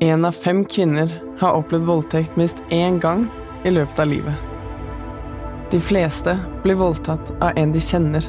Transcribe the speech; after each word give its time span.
Én 0.00 0.24
av 0.24 0.32
fem 0.32 0.64
kvinner 0.64 1.12
har 1.38 1.52
opplevd 1.52 1.84
voldtekt 1.86 2.36
minst 2.36 2.62
én 2.70 2.98
gang 3.00 3.26
i 3.64 3.70
løpet 3.70 3.98
av 3.98 4.06
livet. 4.06 4.34
De 5.70 5.80
fleste 5.80 6.38
blir 6.62 6.74
voldtatt 6.74 7.32
av 7.40 7.56
en 7.56 7.72
de 7.72 7.80
kjenner. 7.80 8.26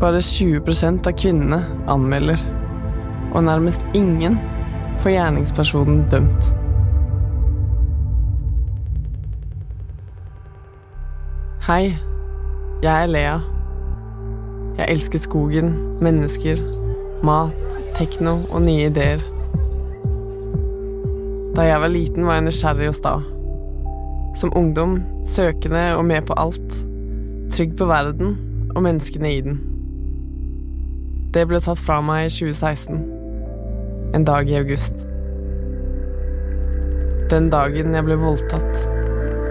Bare 0.00 0.20
20% 0.24 1.06
av 1.06 1.16
kvinnene 1.18 1.60
anmelder, 1.86 2.40
og 3.34 3.44
nærmest 3.44 3.84
ingen 3.94 4.38
får 5.02 5.14
gjerningspersonen 5.14 6.06
dømt. 6.10 6.52
Hei, 11.68 11.92
jeg 12.82 12.94
er 12.94 13.10
Lea. 13.10 13.34
Jeg 14.78 14.86
elsker 14.88 15.20
skogen, 15.20 15.74
mennesker, 16.00 16.58
mat, 17.22 17.78
tekno 17.98 18.38
og 18.48 18.64
nye 18.64 18.88
ideer. 18.88 19.39
Da 21.60 21.66
jeg 21.66 21.80
var 21.82 21.90
liten, 21.92 22.24
var 22.24 22.38
jeg 22.38 22.44
nysgjerrig 22.46 22.86
og 22.88 22.94
sta. 22.96 23.10
Som 24.40 24.52
ungdom 24.56 24.94
søkende 25.28 25.82
og 25.92 26.06
med 26.08 26.24
på 26.24 26.32
alt. 26.40 26.76
Trygg 27.52 27.74
på 27.76 27.84
verden 27.84 28.38
og 28.72 28.80
menneskene 28.86 29.32
i 29.34 29.42
den. 29.44 29.58
Det 31.36 31.44
ble 31.50 31.60
tatt 31.60 31.76
fra 31.76 31.98
meg 32.00 32.30
i 32.30 32.32
2016. 32.32 33.04
En 34.16 34.24
dag 34.24 34.48
i 34.48 34.56
august. 34.56 35.04
Den 37.28 37.52
dagen 37.52 37.92
jeg 37.92 38.08
ble 38.08 38.16
voldtatt 38.24 38.88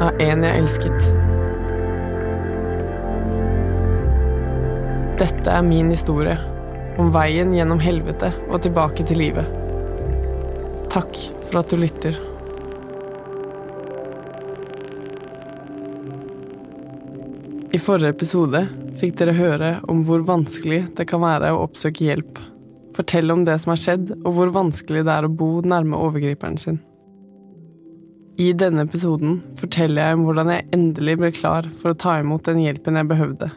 av 0.02 0.18
en 0.18 0.50
jeg 0.50 0.66
elsket. 0.66 1.10
Dette 5.22 5.60
er 5.62 5.68
min 5.70 5.94
historie, 5.94 6.40
om 6.98 7.14
veien 7.14 7.54
gjennom 7.54 7.86
helvete 7.86 8.34
og 8.48 8.64
tilbake 8.66 9.06
til 9.06 9.28
livet. 9.30 9.60
Takk 10.90 11.30
for 11.50 11.62
at 11.62 11.72
du 11.72 11.80
lytter. 11.82 12.18
I 17.70 17.78
forrige 17.78 18.14
episode 18.16 18.64
fikk 18.98 19.18
dere 19.20 19.36
høre 19.38 19.72
om 19.90 20.02
hvor 20.08 20.24
vanskelig 20.26 20.84
det 20.98 21.06
kan 21.10 21.22
være 21.22 21.52
å 21.54 21.64
oppsøke 21.68 22.08
hjelp. 22.08 22.40
Fortelle 22.98 23.34
om 23.34 23.46
det 23.48 23.60
som 23.62 23.74
har 23.76 23.80
skjedd, 23.80 24.14
og 24.26 24.34
hvor 24.36 24.54
vanskelig 24.54 25.06
det 25.08 25.14
er 25.14 25.28
å 25.28 25.32
bo 25.32 25.60
nærme 25.62 25.98
overgriperen 25.98 26.58
sin. 26.60 26.80
I 28.40 28.52
denne 28.58 28.86
episoden 28.88 29.42
forteller 29.60 30.10
jeg 30.10 30.18
om 30.18 30.26
hvordan 30.26 30.52
jeg 30.54 30.68
endelig 30.76 31.18
ble 31.20 31.32
klar 31.36 31.68
for 31.82 31.92
å 31.92 32.00
ta 32.00 32.18
imot 32.22 32.48
den 32.48 32.62
hjelpen 32.64 32.98
jeg 33.00 33.10
behøvde. 33.10 33.52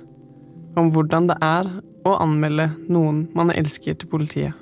Om 0.78 0.90
hvordan 0.94 1.30
det 1.30 1.38
er 1.46 1.70
å 2.08 2.16
anmelde 2.22 2.68
noen 2.90 3.26
man 3.36 3.54
elsker 3.54 3.96
til 3.96 4.10
politiet. 4.10 4.61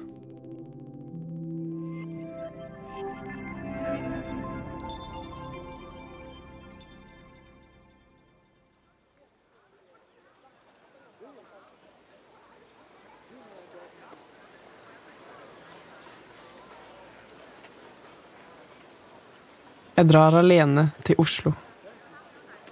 Jeg 20.01 20.09
drar 20.09 20.33
alene 20.33 20.87
til 21.05 21.19
Oslo. 21.21 21.51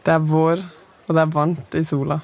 Det 0.01 0.15
er 0.15 0.23
vår, 0.25 0.63
og 1.05 1.11
det 1.13 1.21
er 1.21 1.33
varmt 1.35 1.75
i 1.77 1.83
sola. 1.85 2.15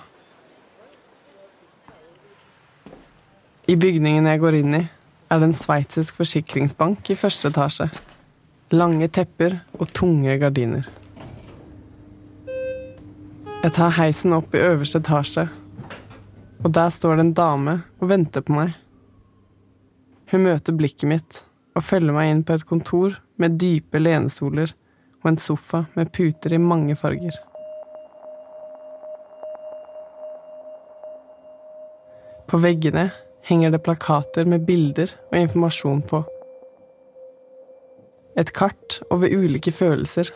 I 3.68 3.74
bygningen 3.76 4.24
jeg 4.30 4.40
går 4.40 4.54
inn 4.62 4.76
i, 4.78 4.80
er 5.28 5.42
det 5.42 5.50
en 5.50 5.58
sveitsisk 5.58 6.16
forsikringsbank 6.16 7.10
i 7.12 7.16
første 7.20 7.50
etasje. 7.52 7.90
Lange 8.72 9.10
tepper 9.12 9.58
og 9.76 9.92
tunge 9.92 10.38
gardiner. 10.40 10.88
Jeg 13.60 13.74
tar 13.76 13.92
heisen 13.98 14.32
opp 14.38 14.56
i 14.56 14.62
øverste 14.64 15.02
etasje, 15.04 15.44
og 16.62 16.72
der 16.78 16.88
står 16.94 17.18
det 17.20 17.26
en 17.26 17.34
dame 17.42 17.74
og 18.00 18.08
venter 18.14 18.46
på 18.46 18.56
meg. 18.56 18.72
Hun 20.32 20.46
møter 20.48 20.78
blikket 20.80 21.10
mitt 21.12 21.42
og 21.76 21.84
følger 21.84 22.16
meg 22.16 22.30
inn 22.30 22.42
på 22.48 22.56
et 22.56 22.66
kontor 22.72 23.20
med 23.36 23.60
dype 23.60 24.00
lenestoler 24.00 24.72
og 25.24 25.32
en 25.32 25.40
sofa 25.40 25.86
med 25.96 26.12
puter 26.12 26.52
i 26.52 26.60
mange 26.60 26.96
farger. 26.96 27.36
På 32.44 32.60
veggene 32.60 33.08
henger 33.48 33.72
det 33.72 33.82
plakater 33.82 34.44
med 34.44 34.66
bilder 34.68 35.10
og 35.32 35.38
informasjon 35.38 36.02
på. 36.08 36.20
Et 38.36 38.50
kart 38.52 39.00
over 39.10 39.32
ulike 39.32 39.72
følelser. 39.72 40.28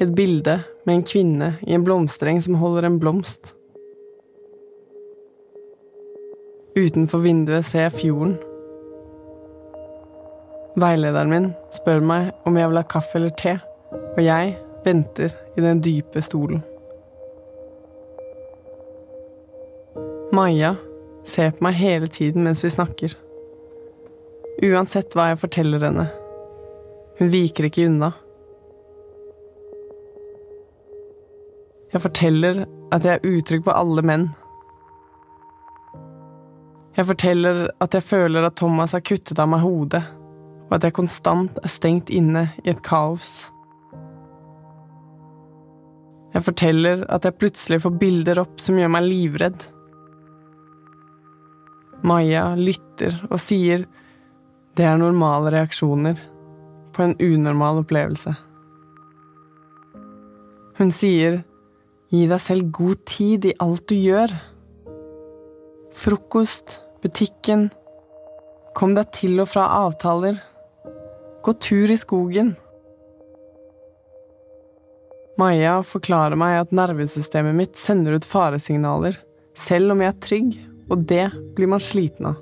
Et 0.00 0.10
bilde 0.14 0.60
med 0.84 0.94
en 0.94 1.06
kvinne 1.06 1.48
i 1.66 1.72
en 1.74 1.86
blomstereng 1.86 2.42
som 2.44 2.58
holder 2.60 2.86
en 2.86 2.98
blomst. 3.00 3.54
Utenfor 6.76 7.24
vinduet 7.24 7.64
ser 7.66 7.88
jeg 7.88 7.96
fjorden. 8.02 8.36
Veilederen 10.78 11.32
min 11.32 11.48
spør 11.74 12.04
meg 12.04 12.30
om 12.46 12.60
jeg 12.60 12.68
vil 12.70 12.78
ha 12.78 12.86
kaffe 12.86 13.18
eller 13.18 13.34
te 13.34 13.56
og 13.92 14.20
jeg 14.22 14.56
venter 14.84 15.32
i 15.56 15.64
den 15.64 15.80
dype 15.84 16.22
stolen. 16.22 16.62
Maja 20.32 20.74
ser 21.24 21.54
på 21.56 21.64
meg 21.64 21.78
hele 21.78 22.08
tiden 22.12 22.44
mens 22.44 22.64
vi 22.64 22.70
snakker. 22.72 23.14
Uansett 24.64 25.14
hva 25.16 25.30
jeg 25.30 25.40
forteller 25.42 25.84
henne. 25.86 26.08
Hun 27.18 27.30
viker 27.32 27.68
ikke 27.68 27.86
unna. 27.88 28.12
Jeg 31.92 32.04
forteller 32.04 32.66
at 32.92 33.04
jeg 33.04 33.16
er 33.16 33.38
utrygg 33.38 33.64
på 33.64 33.74
alle 33.74 34.04
menn. 34.04 34.28
Jeg 36.98 37.06
forteller 37.06 37.68
at 37.80 37.94
jeg 37.94 38.02
føler 38.02 38.44
at 38.44 38.58
Thomas 38.58 38.92
har 38.92 39.04
kuttet 39.06 39.38
av 39.38 39.48
meg 39.48 39.62
hodet, 39.62 40.02
og 40.68 40.72
at 40.76 40.84
jeg 40.84 40.96
konstant 40.98 41.60
er 41.62 41.70
stengt 41.70 42.10
inne 42.10 42.48
i 42.64 42.72
et 42.72 42.82
kaos. 42.84 43.48
Jeg 46.38 46.44
forteller 46.46 47.00
at 47.10 47.24
jeg 47.26 47.34
plutselig 47.34 47.80
får 47.82 47.96
bilder 47.98 48.38
opp 48.38 48.60
som 48.62 48.76
gjør 48.78 48.90
meg 48.94 49.08
livredd. 49.08 49.62
Maja 52.06 52.52
lytter 52.54 53.16
og 53.26 53.40
sier 53.42 53.88
det 54.78 54.86
er 54.86 55.00
normale 55.00 55.50
reaksjoner 55.50 56.20
på 56.94 57.02
en 57.02 57.16
unormal 57.18 57.80
opplevelse. 57.80 58.36
Hun 60.78 60.94
sier 60.94 61.40
gi 62.14 62.22
deg 62.30 62.44
selv 62.44 62.70
god 62.70 63.02
tid 63.10 63.50
i 63.50 63.56
alt 63.58 63.88
du 63.90 63.96
gjør. 63.98 64.30
Frokost, 65.98 66.78
butikken, 67.02 67.66
kom 68.78 68.94
deg 68.94 69.10
til 69.10 69.42
og 69.42 69.50
fra 69.50 69.66
avtaler, 69.80 70.38
gå 71.42 71.58
tur 71.58 71.90
i 71.90 71.98
skogen. 71.98 72.54
Maja 75.38 75.76
forklarer 75.86 76.34
meg 76.34 76.56
at 76.58 76.72
nervesystemet 76.74 77.54
mitt 77.54 77.78
sender 77.78 78.16
ut 78.18 78.26
faresignaler, 78.26 79.14
selv 79.54 79.94
om 79.94 80.00
jeg 80.02 80.10
er 80.10 80.22
trygg, 80.24 80.54
og 80.90 81.04
det 81.06 81.26
blir 81.54 81.70
man 81.70 81.82
sliten 81.82 82.32
av. 82.32 82.40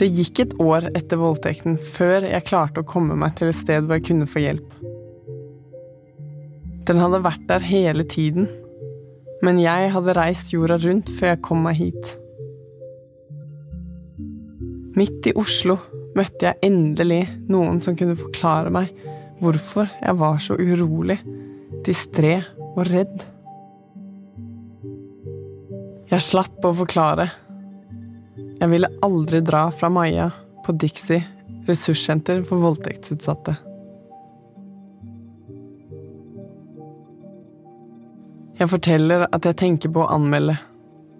Det 0.00 0.08
gikk 0.16 0.42
et 0.42 0.52
år 0.60 0.86
etter 0.96 1.20
voldtekten 1.20 1.78
før 1.80 2.24
jeg 2.28 2.46
klarte 2.48 2.80
å 2.80 2.88
komme 2.88 3.16
meg 3.20 3.34
til 3.38 3.50
et 3.50 3.56
sted 3.56 3.84
hvor 3.84 3.96
jeg 3.96 4.06
kunne 4.10 4.28
få 4.28 4.42
hjelp. 4.44 4.76
Den 6.88 7.00
hadde 7.00 7.20
vært 7.24 7.46
der 7.48 7.64
hele 7.64 8.04
tiden, 8.08 8.48
men 9.44 9.60
jeg 9.60 9.88
hadde 9.92 10.16
reist 10.16 10.52
jorda 10.52 10.76
rundt 10.84 11.08
før 11.16 11.32
jeg 11.32 11.42
kom 11.48 11.64
meg 11.64 11.80
hit. 11.80 12.12
Midt 14.96 15.28
i 15.30 15.34
Oslo 15.40 15.78
møtte 16.16 16.48
jeg 16.48 16.58
endelig 16.66 17.22
noen 17.50 17.80
som 17.82 17.96
kunne 17.98 18.18
forklare 18.18 18.72
meg 18.74 18.90
hvorfor 19.40 19.88
jeg 20.00 20.16
var 20.20 20.40
så 20.42 20.56
urolig, 20.58 21.18
distré 21.86 22.40
og 22.74 22.84
redd. 22.90 23.22
Jeg 26.10 26.26
slapp 26.26 26.64
å 26.66 26.74
forklare. 26.74 27.28
Jeg 28.60 28.68
ville 28.72 28.90
aldri 29.06 29.40
dra 29.46 29.68
fra 29.72 29.88
Maja 29.92 30.28
på 30.66 30.74
Dixie 30.76 31.22
ressurssenter 31.68 32.42
for 32.46 32.60
voldtektsutsatte. 32.60 33.56
Jeg 38.60 38.68
forteller 38.68 39.24
at 39.30 39.46
jeg 39.48 39.56
tenker 39.56 39.92
på 39.94 40.02
å 40.04 40.10
anmelde, 40.12 40.58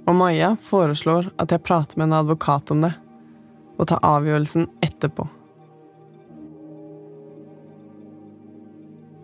og 0.04 0.18
Maja 0.18 0.52
foreslår 0.60 1.30
at 1.40 1.54
jeg 1.54 1.64
prater 1.64 1.96
med 1.96 2.10
en 2.10 2.18
advokat 2.18 2.74
om 2.74 2.84
det 2.84 2.92
og 3.80 3.88
ta 3.88 3.98
avgjørelsen 4.04 4.68
etterpå. 4.84 5.24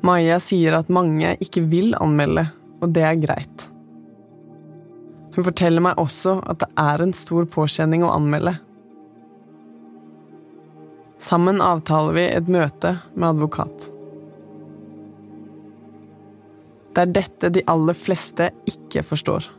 Maja 0.06 0.38
sier 0.40 0.76
at 0.78 0.92
mange 0.92 1.34
ikke 1.42 1.64
vil 1.68 1.96
anmelde, 2.00 2.46
og 2.80 2.92
det 2.94 3.04
er 3.04 3.18
greit. 3.20 3.66
Hun 5.36 5.44
forteller 5.44 5.84
meg 5.84 5.98
også 6.00 6.38
at 6.48 6.62
det 6.62 6.70
er 6.80 7.02
en 7.04 7.12
stor 7.16 7.44
påkjenning 7.52 8.06
å 8.06 8.14
anmelde. 8.14 8.54
Sammen 11.20 11.60
avtaler 11.64 12.16
vi 12.16 12.24
et 12.30 12.48
møte 12.52 12.94
med 13.14 13.28
advokat. 13.34 13.90
Det 16.96 17.02
er 17.02 17.12
dette 17.12 17.52
de 17.52 17.64
aller 17.68 17.96
fleste 17.98 18.48
ikke 18.70 19.02
forstår. 19.04 19.50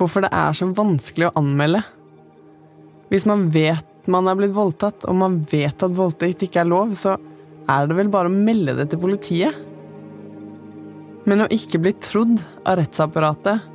Hvorfor 0.00 0.24
det 0.24 0.30
er 0.32 0.56
så 0.56 0.70
vanskelig 0.72 1.28
å 1.28 1.34
anmelde. 1.42 1.82
Hvis 3.10 3.26
man 3.28 3.50
vet 3.52 3.89
man 4.08 4.28
er 4.30 4.38
blitt 4.38 4.54
voldtatt, 4.56 5.04
og 5.08 5.18
man 5.20 5.40
vet 5.50 5.82
at 5.84 5.96
voldtekt 5.96 6.46
ikke 6.46 6.62
er 6.62 6.70
lov, 6.70 6.94
så 6.96 7.18
er 7.70 7.88
det 7.88 7.98
vel 7.98 8.12
bare 8.12 8.30
å 8.30 8.34
melde 8.34 8.76
det 8.78 8.88
til 8.92 9.02
politiet? 9.02 9.56
Men 11.28 11.44
å 11.44 11.50
ikke 11.52 11.82
bli 11.82 11.92
trodd 12.00 12.38
av 12.64 12.78
rettsapparatet 12.80 13.66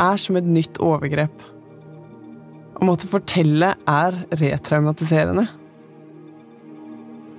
er 0.00 0.20
som 0.20 0.36
et 0.36 0.46
nytt 0.48 0.78
overgrep. 0.84 1.46
Å 2.80 2.86
måtte 2.88 3.08
fortelle 3.10 3.72
er 3.88 4.20
retraumatiserende. 4.40 5.46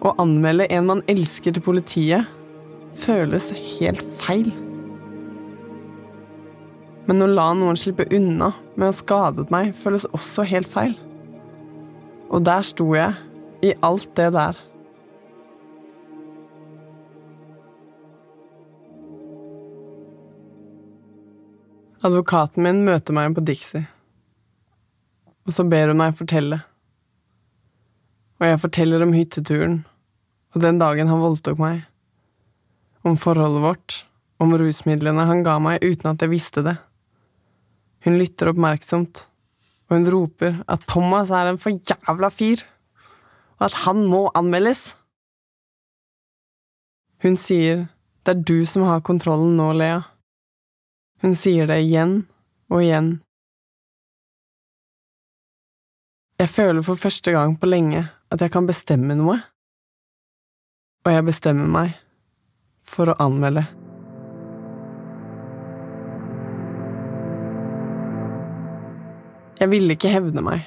Å 0.02 0.16
anmelde 0.22 0.68
en 0.74 0.90
man 0.90 1.04
elsker 1.10 1.54
til 1.54 1.66
politiet, 1.66 2.26
føles 2.98 3.52
helt 3.78 4.02
feil. 4.20 4.50
Men 7.08 7.24
å 7.24 7.30
la 7.30 7.48
noen 7.58 7.80
slippe 7.80 8.10
unna 8.14 8.52
med 8.76 8.88
å 8.88 8.92
ha 8.92 8.98
skadet 8.98 9.50
meg, 9.54 9.74
føles 9.78 10.10
også 10.14 10.46
helt 10.50 10.70
feil. 10.70 10.98
Og 12.31 12.44
der 12.48 12.63
sto 12.63 12.88
jeg, 12.95 13.13
i 13.62 13.74
alt 13.83 14.07
det 14.18 14.31
der. 14.33 14.57
Advokaten 22.01 22.63
min 22.66 22.80
møter 22.88 23.13
meg 23.13 23.36
på 23.38 23.44
Dixie, 23.45 23.83
og 25.45 25.54
så 25.54 25.66
ber 25.69 25.92
hun 25.92 26.00
meg 26.00 26.16
fortelle. 26.18 26.63
Og 28.42 28.48
jeg 28.48 28.62
forteller 28.63 29.04
om 29.06 29.13
hytteturen, 29.13 29.75
og 30.56 30.63
den 30.63 30.80
dagen 30.81 31.12
han 31.12 31.22
voldtok 31.22 31.62
meg, 31.62 31.84
om 33.06 33.19
forholdet 33.19 33.62
vårt, 33.68 34.00
om 34.42 34.56
rusmidlene 34.57 35.27
han 35.30 35.44
ga 35.45 35.60
meg 35.62 35.84
uten 35.86 36.16
at 36.16 36.25
jeg 36.25 36.31
visste 36.31 36.66
det. 36.66 36.80
Hun 38.07 38.18
lytter 38.18 38.50
oppmerksomt, 38.50 39.27
og 39.92 39.98
hun 39.98 40.08
roper 40.08 40.62
at 40.72 40.86
Thomas 40.88 41.30
er 41.36 41.50
en 41.50 41.60
for 41.60 41.76
jævla 41.76 42.30
fyr, 42.32 42.64
og 43.60 43.66
at 43.68 43.74
han 43.84 44.06
må 44.08 44.30
anmeldes. 44.40 44.94
Hun 47.22 47.36
sier 47.36 47.90
det 48.24 48.38
er 48.38 48.46
du 48.48 48.64
som 48.66 48.86
har 48.88 49.04
kontrollen 49.04 49.58
nå, 49.58 49.68
Lea. 49.76 50.00
Hun 51.22 51.36
sier 51.36 51.68
det 51.68 51.82
igjen 51.84 52.22
og 52.72 52.86
igjen. 52.86 53.12
Jeg 56.40 56.50
føler 56.50 56.86
for 56.86 56.96
første 56.96 57.34
gang 57.36 57.58
på 57.60 57.70
lenge 57.70 58.08
at 58.32 58.42
jeg 58.42 58.54
kan 58.54 58.70
bestemme 58.70 59.18
noe. 59.18 59.42
Og 61.06 61.14
jeg 61.14 61.28
bestemmer 61.28 61.70
meg 61.70 61.98
for 62.86 63.12
å 63.12 63.20
anmelde. 63.22 63.66
Jeg 69.62 69.69
ville 69.69 69.94
ikke 69.94 70.10
hevne 70.10 70.42
meg. 70.42 70.63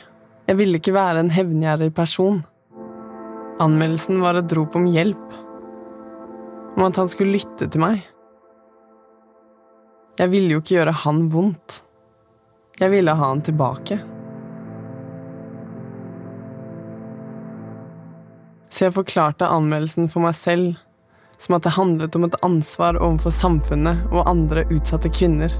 Jeg 0.46 0.54
ville 0.60 0.78
ikke 0.78 0.94
være 0.94 1.24
en 1.24 1.32
hevngjerrig 1.34 1.90
person. 1.96 2.44
Anmeldelsen 3.58 4.20
var 4.22 4.38
et 4.38 4.52
rop 4.54 4.76
om 4.78 4.86
hjelp. 4.86 5.32
Om 6.76 6.84
at 6.86 7.00
han 7.02 7.10
skulle 7.10 7.34
lytte 7.34 7.66
til 7.66 7.82
meg. 7.82 8.04
Jeg 10.20 10.30
ville 10.30 10.54
jo 10.54 10.62
ikke 10.62 10.76
gjøre 10.76 10.94
han 11.02 11.24
vondt. 11.32 11.80
Jeg 12.78 12.94
ville 12.94 13.18
ha 13.18 13.32
han 13.32 13.42
tilbake. 13.42 13.98
Så 18.70 18.86
jeg 18.86 18.94
forklarte 18.94 19.50
anmeldelsen 19.50 20.06
for 20.10 20.22
meg 20.22 20.38
selv 20.38 20.78
som 21.42 21.58
at 21.58 21.66
det 21.66 21.74
handlet 21.74 22.14
om 22.14 22.30
et 22.30 22.40
ansvar 22.46 23.02
overfor 23.02 23.34
samfunnet 23.34 24.06
og 24.14 24.28
andre 24.30 24.68
utsatte 24.70 25.10
kvinner. 25.10 25.50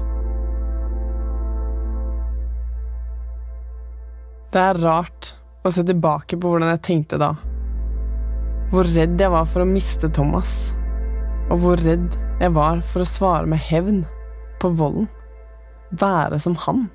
Det 4.55 4.61
er 4.63 4.77
rart 4.79 5.33
å 5.67 5.69
se 5.75 5.83
tilbake 5.83 6.37
på 6.39 6.47
hvordan 6.47 6.69
jeg 6.71 6.83
tenkte 6.87 7.17
da. 7.19 7.33
Hvor 8.71 8.87
redd 8.87 9.19
jeg 9.19 9.33
var 9.33 9.49
for 9.51 9.65
å 9.65 9.67
miste 9.67 10.07
Thomas, 10.15 10.69
og 11.51 11.59
hvor 11.59 11.83
redd 11.83 12.15
jeg 12.39 12.53
var 12.55 12.79
for 12.87 13.03
å 13.03 13.09
svare 13.09 13.49
med 13.51 13.59
hevn 13.59 14.05
på 14.63 14.71
volden. 14.79 15.09
Være 15.99 16.39
som 16.39 16.55
han. 16.63 16.85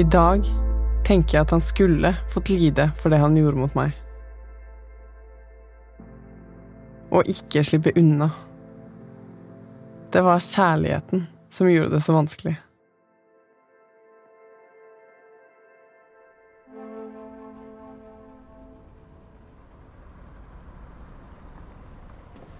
I 0.00 0.08
dag 0.16 0.48
tenker 1.04 1.36
jeg 1.36 1.44
at 1.44 1.52
han 1.52 1.68
skulle 1.68 2.16
fått 2.32 2.48
lide 2.48 2.88
for 2.96 3.12
det 3.12 3.20
han 3.20 3.36
gjorde 3.36 3.60
mot 3.60 3.76
meg. 3.76 3.92
Og 7.12 7.28
ikke 7.28 7.60
slippe 7.60 7.92
unna. 7.92 8.32
Det 10.16 10.24
var 10.24 10.40
kjærligheten 10.40 11.28
som 11.52 11.68
gjorde 11.68 11.98
det 11.98 12.08
så 12.08 12.16
vanskelig. 12.16 12.62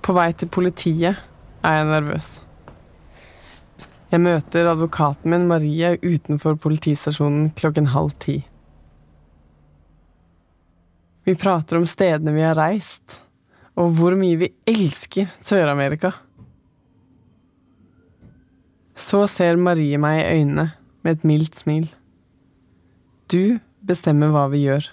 På 0.06 0.14
vei 0.14 0.28
til 0.38 0.46
politiet 0.46 1.18
er 1.66 1.72
jeg 1.80 1.86
nervøs. 1.88 2.26
Jeg 4.12 4.22
møter 4.22 4.68
advokaten 4.70 5.32
min 5.32 5.48
Marie 5.50 5.96
utenfor 5.98 6.54
politistasjonen 6.62 7.48
klokken 7.58 7.88
halv 7.90 8.12
ti. 8.22 8.36
Vi 11.26 11.34
prater 11.34 11.80
om 11.80 11.88
stedene 11.90 12.36
vi 12.36 12.44
har 12.46 12.54
reist, 12.54 13.16
og 13.74 13.96
hvor 13.96 14.14
mye 14.14 14.38
vi 14.44 14.48
elsker 14.70 15.26
Sør-Amerika. 15.42 16.12
Så 18.94 19.24
ser 19.26 19.58
Marie 19.58 19.98
meg 19.98 20.20
i 20.20 20.28
øynene 20.36 20.68
med 21.02 21.18
et 21.18 21.26
mildt 21.26 21.58
smil. 21.58 21.88
Du 23.26 23.58
bestemmer 23.82 24.30
hva 24.30 24.46
vi 24.54 24.62
gjør. 24.68 24.86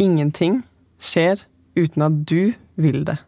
Ingenting 0.00 0.62
skjer 0.96 1.44
uten 1.76 2.06
at 2.08 2.18
du 2.24 2.54
vil 2.80 3.04
det. 3.04 3.18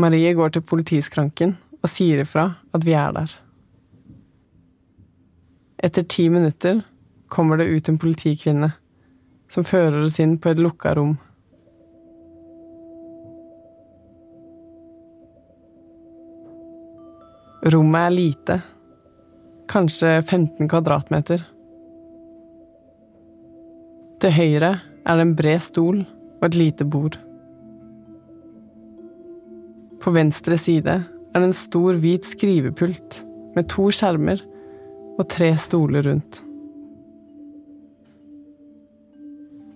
Marie 0.00 0.32
går 0.34 0.54
til 0.54 0.64
politiskranken 0.64 1.56
og 1.80 1.90
sier 1.92 2.22
ifra 2.22 2.46
at 2.72 2.84
vi 2.86 2.94
er 2.96 3.12
der. 3.16 3.32
Etter 5.80 6.04
ti 6.08 6.28
minutter 6.32 6.82
kommer 7.28 7.60
det 7.60 7.68
ut 7.68 7.88
en 7.88 7.98
politikvinne 8.00 8.70
som 9.50 9.66
fører 9.66 10.02
oss 10.04 10.18
inn 10.22 10.38
på 10.40 10.52
et 10.52 10.60
lukka 10.62 10.94
rom. 10.96 11.16
Rommet 17.70 18.06
er 18.06 18.12
lite, 18.14 18.60
kanskje 19.68 20.14
15 20.22 20.68
kvadratmeter. 20.68 21.42
Til 24.20 24.32
høyre 24.36 24.76
er 24.80 25.16
det 25.16 25.26
en 25.26 25.36
bred 25.36 25.60
stol 25.64 26.00
og 26.04 26.46
et 26.48 26.56
lite 26.56 26.88
bord. 26.88 27.18
På 30.00 30.12
venstre 30.16 30.56
side 30.56 30.94
er 31.04 31.36
det 31.36 31.46
en 31.50 31.56
stor, 31.56 31.98
hvit 32.00 32.24
skrivepult 32.24 33.20
med 33.56 33.68
to 33.68 33.90
skjermer 33.92 34.40
og 35.20 35.26
tre 35.28 35.50
stoler 35.60 36.06
rundt. 36.08 36.40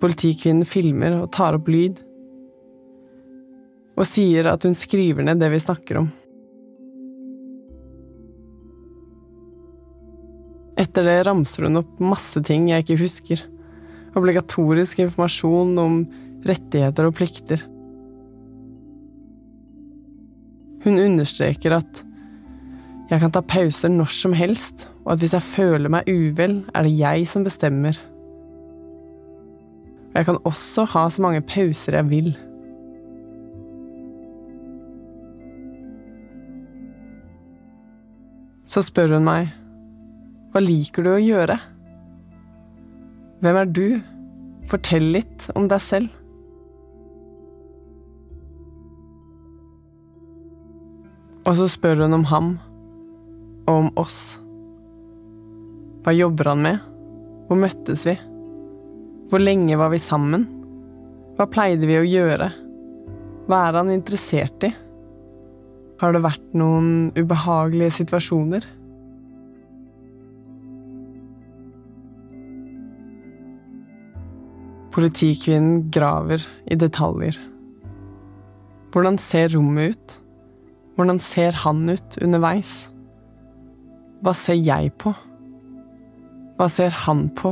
Politikvinnen 0.00 0.68
filmer 0.68 1.18
og 1.20 1.30
tar 1.32 1.56
opp 1.58 1.68
lyd, 1.68 2.00
og 3.94 4.08
sier 4.08 4.48
at 4.50 4.64
hun 4.66 4.74
skriver 4.76 5.26
ned 5.26 5.38
det 5.40 5.52
vi 5.52 5.60
snakker 5.62 6.00
om. 6.00 6.08
Etter 10.80 11.06
det 11.06 11.20
ramser 11.28 11.68
hun 11.68 11.78
opp 11.84 12.00
masse 12.02 12.40
ting 12.44 12.66
jeg 12.72 12.82
ikke 12.82 12.98
husker. 13.04 13.44
Obligatorisk 14.18 15.04
informasjon 15.04 15.78
om 15.78 16.00
rettigheter 16.48 17.06
og 17.06 17.14
plikter. 17.20 17.62
Hun 20.84 21.00
understreker 21.00 21.78
at 21.78 22.02
jeg 23.10 23.20
kan 23.20 23.32
ta 23.32 23.40
pauser 23.44 23.92
når 23.92 24.10
som 24.12 24.32
helst, 24.36 24.86
og 25.04 25.14
at 25.14 25.22
hvis 25.22 25.34
jeg 25.36 25.44
føler 25.44 25.92
meg 25.92 26.08
uvel, 26.08 26.62
er 26.74 26.86
det 26.86 26.96
jeg 26.98 27.28
som 27.28 27.44
bestemmer. 27.44 27.96
Og 30.12 30.18
jeg 30.20 30.28
kan 30.28 30.40
også 30.48 30.86
ha 30.94 31.04
så 31.10 31.24
mange 31.24 31.44
pauser 31.44 31.96
jeg 31.98 32.10
vil. 32.10 32.32
Så 38.64 38.82
spør 38.86 39.16
hun 39.18 39.28
meg, 39.28 39.52
hva 40.52 40.62
liker 40.64 41.04
du 41.04 41.12
å 41.12 41.20
gjøre? 41.20 41.58
Hvem 43.44 43.60
er 43.60 43.72
du? 43.76 43.86
Fortell 44.70 45.10
litt 45.16 45.50
om 45.54 45.68
deg 45.68 45.82
selv. 45.84 46.23
Og 51.44 51.56
så 51.58 51.66
spør 51.68 52.06
hun 52.06 52.16
om 52.16 52.24
ham, 52.30 52.54
og 53.68 53.74
om 53.74 53.88
oss. 54.00 54.38
Hva 56.04 56.14
jobber 56.16 56.48
han 56.52 56.62
med? 56.64 56.78
Hvor 57.48 57.60
møttes 57.60 58.04
vi? 58.08 58.14
Hvor 59.28 59.42
lenge 59.42 59.76
var 59.76 59.92
vi 59.92 60.00
sammen? 60.00 60.46
Hva 61.36 61.48
pleide 61.50 61.88
vi 61.88 61.98
å 62.00 62.06
gjøre? 62.06 62.48
Hva 63.44 63.60
er 63.68 63.76
han 63.76 63.92
interessert 63.92 64.64
i? 64.64 64.72
Har 66.00 66.16
det 66.16 66.24
vært 66.24 66.56
noen 66.56 67.12
ubehagelige 67.16 67.92
situasjoner? 68.00 68.64
Politikvinnen 74.96 75.88
graver 75.92 76.44
i 76.70 76.80
detaljer. 76.80 77.36
Hvordan 78.94 79.20
ser 79.20 79.52
rommet 79.52 79.92
ut? 79.92 80.20
Hvordan 80.94 81.18
ser 81.18 81.56
han 81.64 81.88
ut 81.90 82.18
underveis? 82.22 82.88
Hva 84.22 84.34
ser 84.38 84.60
jeg 84.60 84.92
på? 85.02 85.10
Hva 86.54 86.68
ser 86.70 86.94
han 87.04 87.26
på? 87.34 87.50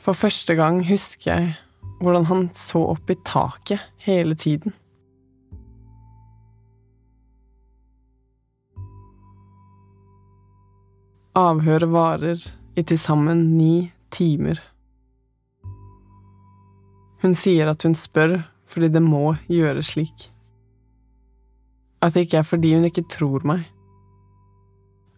For 0.00 0.16
første 0.16 0.56
gang 0.56 0.80
husker 0.88 1.30
jeg 1.32 1.54
hvordan 2.00 2.26
han 2.30 2.48
så 2.56 2.80
opp 2.94 3.10
i 3.10 3.16
taket 3.24 3.84
hele 4.06 4.36
tiden. 4.38 4.72
Avhøret 11.36 11.92
varer 11.92 12.40
i 12.76 12.82
til 12.82 12.98
sammen 13.00 13.42
ni 13.58 13.90
timer. 14.14 14.60
Hun 17.20 17.34
sier 17.36 17.68
at 17.68 17.84
hun 17.84 17.96
spør 17.98 18.38
fordi 18.66 18.90
det 18.92 19.02
må 19.02 19.36
gjøres 19.50 19.94
slik. 19.94 20.28
At 22.02 22.14
det 22.14 22.26
ikke 22.26 22.40
er 22.42 22.46
fordi 22.46 22.74
hun 22.74 22.86
ikke 22.88 23.06
tror 23.10 23.46
meg. 23.46 23.64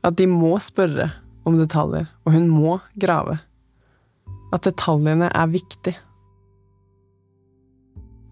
At 0.05 0.19
de 0.19 0.29
må 0.31 0.55
spørre 0.63 1.11
om 1.49 1.57
detaljer, 1.59 2.07
og 2.25 2.33
hun 2.33 2.47
må 2.53 2.79
grave. 3.01 3.39
At 4.53 4.65
detaljene 4.69 5.31
er 5.35 5.51
viktig. 5.53 5.97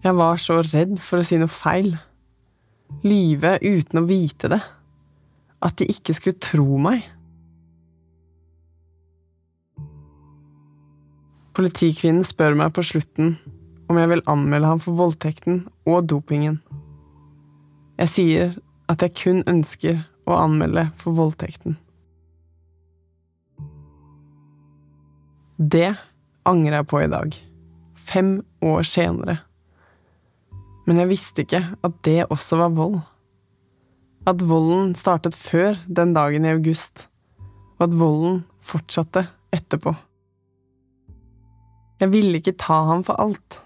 Jeg 0.05 0.15
var 0.15 0.39
så 0.39 0.61
redd 0.61 0.95
for 1.01 1.19
å 1.19 1.25
si 1.27 1.39
noe 1.41 1.51
feil. 1.51 1.91
Lyve 3.03 3.57
uten 3.65 4.01
å 4.01 4.07
vite 4.07 4.49
det. 4.53 4.61
At 5.65 5.79
de 5.81 5.89
ikke 5.91 6.15
skulle 6.15 6.41
tro 6.41 6.77
meg. 6.81 7.03
Politikvinnen 11.57 12.25
spør 12.25 12.53
meg 12.57 12.73
på 12.77 12.85
slutten 12.85 13.35
om 13.87 13.97
jeg 13.99 14.11
vil 14.11 14.23
anmelde 14.27 14.69
ham 14.73 14.79
for 14.83 14.97
voldtekten 14.99 15.65
og 15.87 16.07
dopingen. 16.11 16.59
Jeg 17.97 18.11
sier 18.11 18.55
at 18.91 19.03
jeg 19.03 19.15
kun 19.17 19.43
ønsker 19.47 20.03
å 20.27 20.37
anmelde 20.37 20.89
for 20.99 21.15
voldtekten. 21.17 21.77
Det 25.57 25.95
angrer 26.47 26.79
jeg 26.79 26.89
på 26.91 27.01
i 27.01 27.11
dag, 27.11 27.37
fem 27.97 28.31
år 28.61 28.83
senere. 28.85 29.39
Men 30.87 31.01
jeg 31.01 31.09
visste 31.09 31.43
ikke 31.43 31.63
at 31.83 31.95
det 32.05 32.27
også 32.29 32.59
var 32.61 32.75
vold. 32.77 32.99
At 34.27 34.43
volden 34.43 34.93
startet 34.99 35.35
før 35.35 35.79
den 35.87 36.13
dagen 36.15 36.45
i 36.45 36.53
august, 36.53 37.07
og 37.79 37.87
at 37.87 37.97
volden 37.97 38.43
fortsatte 38.61 39.25
etterpå. 39.55 39.95
Jeg 41.97 42.13
ville 42.13 42.37
ikke 42.37 42.57
ta 42.59 42.83
ham 42.91 43.01
for 43.07 43.17
alt. 43.19 43.61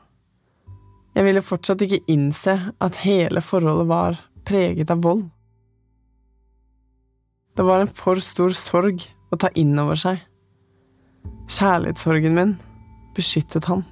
Jeg 1.21 1.27
ville 1.27 1.41
fortsatt 1.45 1.83
ikke 1.85 1.99
innse 2.09 2.53
at 2.81 2.95
hele 3.03 3.43
forholdet 3.45 3.85
var 3.85 4.15
preget 4.41 4.89
av 4.89 5.03
vold. 5.05 5.27
Det 7.53 7.61
var 7.67 7.83
en 7.83 7.91
for 7.93 8.17
stor 8.25 8.55
sorg 8.57 9.05
å 9.29 9.37
ta 9.37 9.51
inn 9.53 9.77
over 9.77 10.01
seg. 10.01 10.17
Kjærlighetssorgen 11.45 12.33
min 12.33 12.55
beskyttet 13.13 13.69
han. 13.69 13.85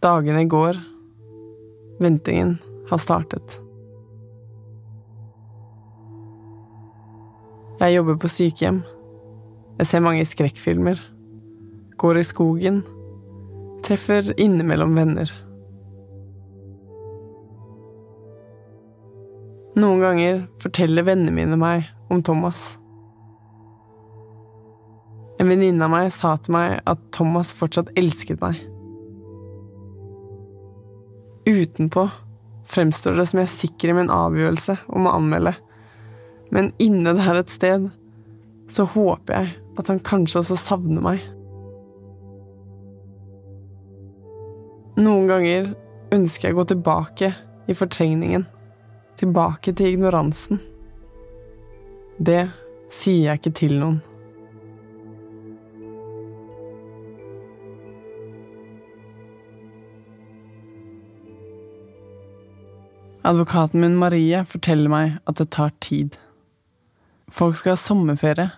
Dagene 0.00 0.48
går. 0.48 0.80
Ventingen 2.00 2.56
har 2.88 3.04
startet. 3.04 3.60
Jeg 7.84 8.00
jobber 8.00 8.16
på 8.16 8.36
sykehjem. 8.40 8.80
Jeg 9.76 9.92
ser 9.92 10.08
mange 10.08 10.24
skrekkfilmer. 10.24 11.11
Går 12.02 12.18
i 12.18 12.24
skogen. 12.26 12.82
Treffer 13.86 14.32
innimellom 14.40 14.94
venner. 14.98 15.32
Noen 19.78 20.02
ganger 20.02 20.42
forteller 20.60 21.06
vennene 21.06 21.32
mine 21.34 21.58
meg 21.58 21.88
om 22.12 22.20
Thomas. 22.26 22.74
En 25.40 25.48
venninne 25.48 25.86
av 25.86 25.94
meg 25.94 26.12
sa 26.14 26.36
til 26.42 26.58
meg 26.58 26.78
at 26.86 27.00
Thomas 27.14 27.54
fortsatt 27.56 27.94
elsket 27.98 28.42
meg. 28.42 28.60
Utenpå 31.48 32.10
fremstår 32.68 33.16
det 33.18 33.30
som 33.30 33.40
jeg 33.40 33.48
er 33.48 33.56
sikker 33.56 33.90
i 33.90 34.00
min 34.02 34.12
avgjørelse 34.12 34.82
om 34.92 35.08
å 35.08 35.16
anmelde 35.16 35.56
men 36.52 36.72
inne 36.82 37.14
der 37.16 37.40
et 37.40 37.52
sted 37.52 37.88
så 38.72 38.84
håper 38.92 39.38
jeg 39.38 39.52
at 39.80 39.88
han 39.88 40.02
kanskje 40.04 40.42
også 40.42 40.58
savner 40.60 41.04
meg. 41.04 41.22
Noen 45.02 45.26
ganger 45.26 45.72
ønsker 46.14 46.48
jeg 46.48 46.54
å 46.54 46.60
gå 46.60 46.64
tilbake 46.70 47.32
i 47.66 47.74
fortrengningen, 47.74 48.44
tilbake 49.18 49.72
til 49.74 49.96
ignoransen. 49.96 50.60
Det 52.22 52.44
sier 52.92 53.32
jeg 53.32 53.40
ikke 53.40 53.54
til 53.58 53.76
noen. 53.80 54.00
Advokaten 63.26 63.82
min 63.82 63.98
Marie 63.98 64.44
forteller 64.46 64.90
meg 64.92 65.18
at 65.30 65.38
det 65.38 65.50
tar 65.54 65.74
tid. 65.82 66.18
Folk 67.32 67.58
skal 67.58 67.74
ha 67.74 67.80
sommerferie. 67.80 68.50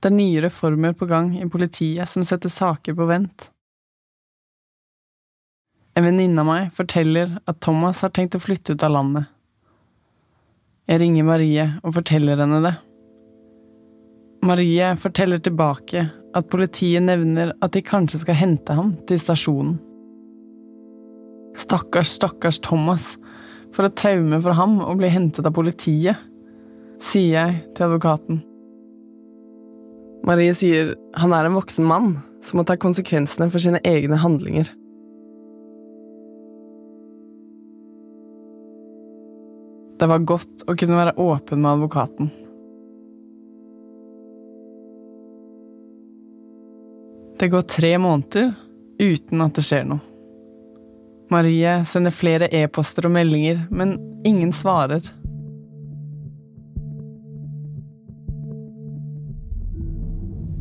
Det 0.00 0.10
er 0.10 0.20
nye 0.20 0.42
reformer 0.44 0.96
på 0.96 1.08
gang 1.08 1.36
i 1.38 1.48
politiet 1.48 2.08
som 2.10 2.26
setter 2.28 2.52
saker 2.52 2.96
på 2.98 3.08
vent. 3.08 3.48
En 5.98 6.04
venninne 6.06 6.38
av 6.38 6.46
meg 6.46 6.68
forteller 6.76 7.32
at 7.50 7.58
Thomas 7.64 8.04
har 8.04 8.12
tenkt 8.14 8.36
å 8.38 8.42
flytte 8.42 8.76
ut 8.76 8.84
av 8.86 8.92
landet. 8.94 9.26
Jeg 10.86 11.02
ringer 11.02 11.26
Marie 11.26 11.64
og 11.82 11.96
forteller 11.96 12.38
henne 12.38 12.60
det. 12.62 12.74
Marie 14.46 14.92
forteller 15.02 15.42
tilbake 15.42 16.04
at 16.38 16.50
politiet 16.52 17.02
nevner 17.02 17.50
at 17.64 17.74
de 17.74 17.82
kanskje 17.82 18.22
skal 18.22 18.38
hente 18.38 18.78
ham 18.78 18.94
til 19.10 19.18
stasjonen. 19.18 19.74
Stakkars, 21.58 22.14
stakkars 22.20 22.62
Thomas, 22.62 23.16
for 23.74 23.88
et 23.88 23.98
traume 23.98 24.38
for 24.44 24.54
ham 24.54 24.78
å 24.84 24.94
bli 24.96 25.10
hentet 25.10 25.50
av 25.50 25.56
politiet 25.56 26.20
sier 27.02 27.34
jeg 27.34 27.60
til 27.74 27.88
advokaten. 27.88 28.44
Marie 30.28 30.54
sier 30.54 30.94
han 31.18 31.34
er 31.34 31.48
en 31.48 31.58
voksen 31.58 31.86
mann 31.90 32.20
som 32.44 32.60
må 32.60 32.64
ta 32.68 32.78
konsekvensene 32.78 33.50
for 33.50 33.62
sine 33.62 33.82
egne 33.82 34.22
handlinger. 34.22 34.70
Det 39.98 40.06
var 40.06 40.18
godt 40.22 40.62
å 40.70 40.76
kunne 40.78 40.98
være 40.98 41.16
åpen 41.18 41.62
med 41.62 41.72
advokaten. 41.72 42.28
Det 47.38 47.48
går 47.48 47.62
tre 47.70 47.90
måneder 47.98 48.52
uten 48.98 49.42
at 49.42 49.58
det 49.58 49.64
skjer 49.66 49.84
noe. 49.90 50.02
Marie 51.30 51.74
sender 51.84 52.14
flere 52.14 52.48
e-poster 52.54 53.06
og 53.06 53.12
meldinger, 53.12 53.60
men 53.70 53.98
ingen 54.26 54.54
svarer. 54.54 55.02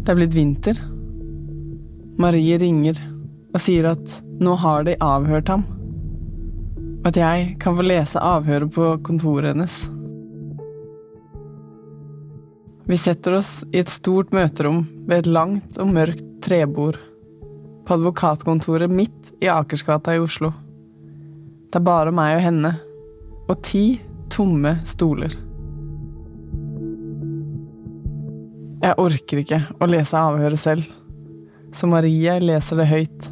Det 0.02 0.12
er 0.12 0.20
blitt 0.20 0.36
vinter. 0.36 0.82
Marie 2.18 2.58
ringer 2.58 3.00
og 3.54 3.62
sier 3.64 3.94
at 3.94 4.20
nå 4.42 4.58
har 4.60 4.86
de 4.90 4.98
avhørt 5.04 5.54
ham. 5.54 5.66
At 7.08 7.16
jeg 7.16 7.54
kan 7.64 7.78
få 7.78 7.86
lese 7.88 8.20
avhøret 8.20 8.74
på 8.76 8.88
kontoret 9.06 9.54
hennes. 9.54 9.76
Vi 12.88 12.98
setter 13.00 13.38
oss 13.38 13.52
i 13.72 13.80
et 13.80 13.92
stort 13.92 14.34
møterom 14.36 14.82
ved 15.08 15.22
et 15.22 15.30
langt 15.32 15.80
og 15.80 15.94
mørkt 15.96 16.26
trebord. 16.44 17.00
På 17.88 17.96
advokatkontoret 17.96 18.92
midt 18.92 19.32
i 19.40 19.48
Akersgata 19.52 20.18
i 20.18 20.20
Oslo. 20.24 20.52
Det 21.68 21.80
er 21.80 21.88
bare 21.88 22.12
meg 22.16 22.42
og 22.42 22.44
henne. 22.44 22.74
Og 23.48 23.56
ti 23.64 23.86
tomme 24.32 24.76
stoler. 24.88 25.32
Jeg 28.84 29.00
orker 29.00 29.44
ikke 29.46 29.64
å 29.80 29.88
lese 29.88 30.20
avhøret 30.20 30.60
selv, 30.60 30.92
så 31.72 31.88
Marie 31.88 32.36
leser 32.44 32.84
det 32.84 32.92
høyt. 32.92 33.32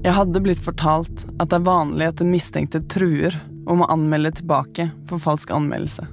Jeg 0.00 0.16
hadde 0.16 0.40
blitt 0.40 0.60
fortalt 0.64 1.26
at 1.36 1.50
det 1.50 1.58
er 1.58 1.66
vanlig 1.66 2.06
at 2.08 2.20
den 2.22 2.30
mistenkte 2.32 2.80
truer 2.88 3.34
om 3.68 3.82
å 3.84 3.88
anmelde 3.92 4.32
tilbake 4.38 4.86
for 5.10 5.20
falsk 5.20 5.50
anmeldelse. 5.52 6.06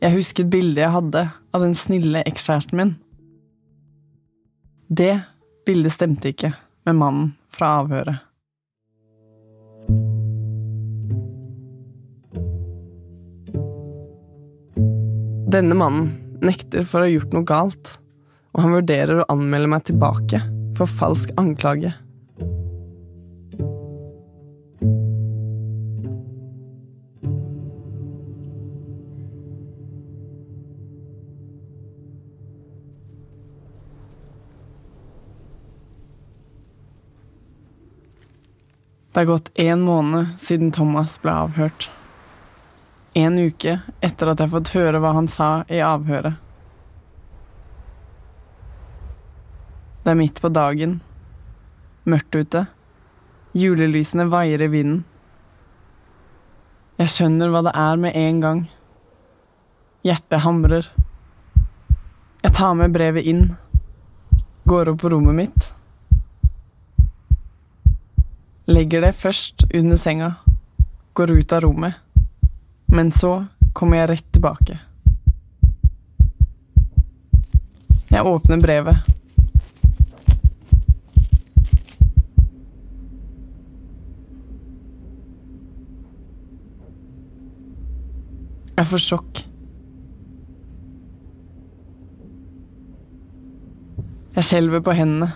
Jeg 0.00 0.14
husket 0.14 0.48
bildet 0.48 0.80
jeg 0.80 0.94
hadde 0.94 1.26
av 1.28 1.60
den 1.60 1.76
snille 1.76 2.22
ekskjæresten 2.24 2.80
min. 2.80 2.92
Det 4.88 5.12
bildet 5.68 5.92
stemte 5.92 6.32
ikke 6.32 6.54
med 6.88 6.96
mannen 6.96 7.26
fra 7.52 7.74
avhøret. 7.82 8.24
Denne 15.52 15.76
mannen 15.76 16.08
nekter 16.40 16.88
for 16.88 17.02
å 17.02 17.04
ha 17.04 17.12
gjort 17.12 17.36
noe 17.36 17.44
galt, 17.44 17.92
og 18.56 18.64
han 18.64 18.74
vurderer 18.78 19.20
å 19.20 19.28
anmelde 19.34 19.70
meg 19.74 19.84
tilbake 19.90 20.40
for 20.76 20.86
falsk 20.86 21.30
anklage. 21.36 21.92
Det 39.12 39.20
har 39.20 39.24
gått 39.24 39.50
én 39.54 39.80
måned 39.80 40.26
siden 40.40 40.70
Thomas 40.72 41.18
ble 41.22 41.32
avhørt. 41.34 41.90
En 43.14 43.38
uke 43.38 43.80
etter 44.00 44.30
at 44.30 44.38
jeg 44.38 44.46
har 44.46 44.52
fått 44.54 44.70
høre 44.76 45.00
hva 45.02 45.10
han 45.16 45.26
sa 45.28 45.48
i 45.68 45.82
avhøret. 45.82 46.38
Det 50.10 50.14
er 50.16 50.18
midt 50.18 50.40
på 50.42 50.48
dagen. 50.50 50.94
Mørkt 52.02 52.34
ute. 52.34 52.64
Julelysene 53.54 54.24
vaier 54.26 54.64
i 54.64 54.66
vinden. 54.66 55.04
Jeg 56.98 57.12
skjønner 57.12 57.52
hva 57.52 57.60
det 57.62 57.72
er 57.78 58.00
med 58.02 58.18
en 58.18 58.40
gang. 58.42 58.62
Hjertet 60.02 60.42
hamrer. 60.42 60.88
Jeg 62.42 62.56
tar 62.58 62.74
med 62.80 62.96
brevet 62.96 63.28
inn. 63.30 63.44
Går 64.66 64.90
opp 64.90 64.98
på 65.04 65.12
rommet 65.14 65.38
mitt. 65.38 65.70
Legger 68.66 69.06
det 69.06 69.12
først 69.20 69.68
under 69.70 70.02
senga. 70.08 70.32
Går 71.14 71.36
ut 71.38 71.54
av 71.54 71.62
rommet. 71.68 72.02
Men 72.90 73.14
så 73.14 73.44
kommer 73.78 74.02
jeg 74.02 74.10
rett 74.16 74.28
tilbake. 74.34 74.82
Jeg 78.10 78.26
åpner 78.26 78.66
brevet. 78.66 79.16
Jeg 88.80 88.88
får 88.88 89.00
sjokk. 89.04 89.38
Jeg 94.38 94.46
skjelver 94.48 94.80
på 94.80 94.94
hendene. 94.96 95.28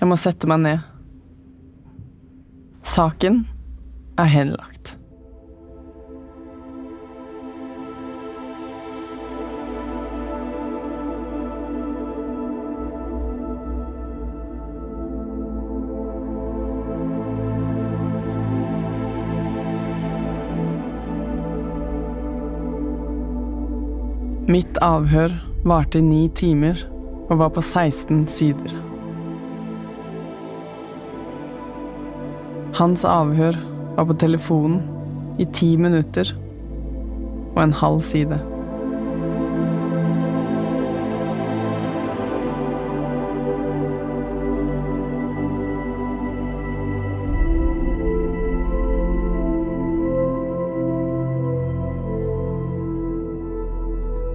Jeg 0.00 0.08
må 0.08 0.16
sette 0.16 0.48
meg 0.48 0.62
ned. 0.64 0.86
Saken 2.96 3.42
er 4.16 4.32
henlagt. 4.32 4.75
Mitt 24.56 24.78
avhør 24.80 25.34
varte 25.68 25.98
i 26.00 26.04
ni 26.06 26.30
timer 26.32 26.78
og 27.26 27.42
var 27.42 27.50
på 27.52 27.60
16 27.60 28.22
sider. 28.32 28.70
Hans 32.78 33.04
avhør 33.04 33.58
var 33.98 34.06
på 34.08 34.16
telefonen 34.22 34.78
i 35.36 35.44
ti 35.58 35.74
minutter 35.76 36.32
og 37.50 37.60
en 37.66 37.76
halv 37.82 38.00
side. 38.06 38.38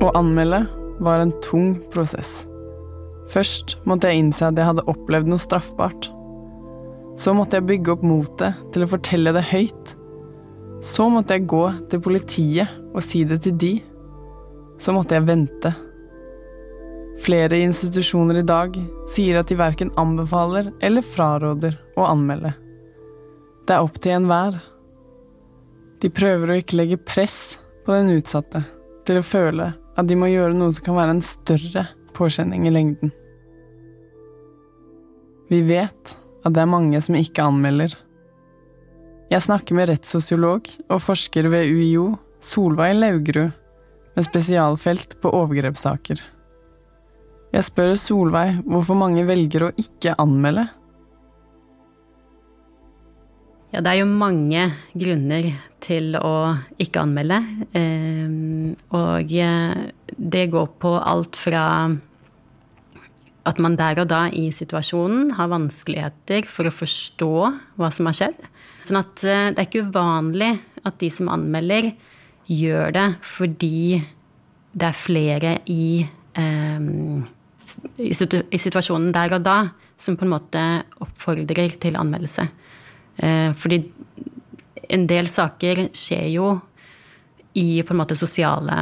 Å 0.01 0.09
anmelde 0.17 0.63
var 1.01 1.21
en 1.21 1.33
tung 1.45 1.75
prosess. 1.93 2.47
Først 3.29 3.77
måtte 3.85 4.09
jeg 4.09 4.23
innse 4.23 4.47
at 4.47 4.57
jeg 4.57 4.65
hadde 4.65 4.85
opplevd 4.89 5.29
noe 5.29 5.41
straffbart. 5.41 6.09
Så 7.21 7.35
måtte 7.37 7.59
jeg 7.59 7.67
bygge 7.69 7.93
opp 7.93 8.05
motet 8.05 8.57
til 8.73 8.85
å 8.85 8.89
fortelle 8.89 9.33
det 9.35 9.43
høyt. 9.51 9.93
Så 10.81 11.05
måtte 11.13 11.37
jeg 11.37 11.45
gå 11.51 11.63
til 11.91 12.01
politiet 12.01 12.71
og 12.91 13.03
si 13.05 13.21
det 13.29 13.43
til 13.45 13.53
de. 13.61 13.71
Så 14.81 14.95
måtte 14.95 15.19
jeg 15.19 15.27
vente. 15.27 15.73
Flere 17.21 17.59
institusjoner 17.61 18.39
i 18.41 18.47
dag 18.47 18.79
sier 19.13 19.37
at 19.37 19.51
de 19.51 19.59
verken 19.59 19.93
anbefaler 20.01 20.71
eller 20.81 21.05
fraråder 21.05 21.77
å 21.93 22.07
anmelde. 22.09 22.55
Det 23.69 23.77
er 23.77 23.85
opp 23.85 24.01
til 24.01 24.15
enhver. 24.15 24.57
De 26.01 26.09
prøver 26.09 26.49
å 26.49 26.57
ikke 26.57 26.81
legge 26.81 26.97
press 26.97 27.59
på 27.85 27.93
den 27.93 28.15
utsatte 28.17 28.63
til 29.05 29.21
å 29.21 29.25
føle 29.25 29.69
at 29.99 30.07
de 30.07 30.17
må 30.17 30.29
gjøre 30.31 30.55
noe 30.55 30.73
som 30.75 30.85
kan 30.85 30.97
være 30.97 31.17
en 31.17 31.25
større 31.25 31.85
påkjenning 32.15 32.67
i 32.67 32.73
lengden. 32.73 33.11
Vi 35.51 35.61
vet 35.67 36.15
at 36.45 36.53
det 36.55 36.63
er 36.63 36.71
mange 36.71 37.01
som 37.03 37.17
ikke 37.19 37.43
anmelder. 37.43 37.93
Jeg 39.31 39.45
snakker 39.45 39.75
med 39.77 39.89
rettssosiolog 39.91 40.67
og 40.91 41.01
forsker 41.03 41.47
ved 41.51 41.71
UiO, 41.71 42.11
Solveig 42.43 42.97
Laugrud, 42.97 43.51
med 44.15 44.27
spesialfelt 44.27 45.15
på 45.23 45.31
overgrepssaker. 45.37 46.19
Jeg 47.51 47.67
spør 47.67 47.93
Solveig 47.99 48.61
hvorfor 48.63 48.95
mange 48.99 49.23
velger 49.27 49.67
å 49.67 49.73
ikke 49.79 50.15
anmelde. 50.19 50.65
Ja, 53.71 53.79
det 53.79 53.91
er 53.91 54.01
jo 54.01 54.07
mange 54.09 54.65
grunner 54.91 55.45
til 55.79 56.15
å 56.19 56.35
ikke 56.81 57.05
anmelde. 57.05 57.39
Og 58.91 59.31
det 59.31 60.45
går 60.51 60.71
på 60.83 60.95
alt 60.99 61.39
fra 61.39 61.65
at 63.47 63.61
man 63.63 63.77
der 63.79 64.03
og 64.03 64.09
da 64.11 64.25
i 64.27 64.49
situasjonen 64.53 65.33
har 65.37 65.49
vanskeligheter 65.51 66.45
for 66.49 66.69
å 66.69 66.75
forstå 66.75 67.33
hva 67.79 67.89
som 67.93 68.09
har 68.09 68.17
skjedd. 68.17 68.43
Sånn 68.85 68.99
at 69.01 69.23
eh, 69.25 69.49
det 69.53 69.61
er 69.61 69.67
ikke 69.67 69.85
uvanlig 69.89 70.53
at 70.85 70.97
de 71.01 71.09
som 71.13 71.29
anmelder, 71.33 71.91
gjør 72.51 72.93
det 72.95 73.07
fordi 73.23 74.01
det 74.71 74.87
er 74.87 74.97
flere 74.97 75.51
i, 75.69 76.01
eh, 76.37 76.87
i, 78.01 78.11
situasjonen 78.13 79.11
der 79.15 79.37
og 79.37 79.45
da 79.45 79.57
som 80.01 80.17
på 80.17 80.25
en 80.25 80.33
måte 80.33 80.63
oppfordrer 81.03 81.77
til 81.81 81.97
anmeldelse. 81.99 82.47
Eh, 83.21 83.51
fordi 83.57 83.81
en 84.91 85.07
del 85.07 85.29
saker 85.31 85.87
skjer 85.95 86.27
jo 86.33 86.53
i 87.61 87.83
på 87.83 87.93
en 87.93 88.01
måte 88.01 88.17
sosiale 88.19 88.77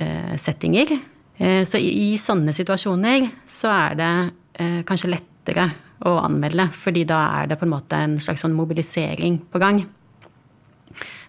eh, 0.00 0.34
settinger 0.40 0.96
Eh, 1.34 1.64
så 1.66 1.80
i, 1.82 2.14
sånne 2.20 2.54
situasjoner 2.54 3.26
så 3.50 3.72
er 3.74 3.98
det 3.98 4.14
kanskje 4.86 5.10
lettere 5.10 5.64
å 6.06 6.12
anmelde, 6.22 6.68
fordi 6.78 7.02
da 7.08 7.24
er 7.40 7.48
det 7.50 7.56
på 7.58 7.66
en 7.66 7.72
måte 7.72 7.98
en 7.98 8.20
slags 8.22 8.44
sånn 8.44 8.54
mobilisering 8.54 9.40
på 9.50 9.58
gang. 9.58 9.80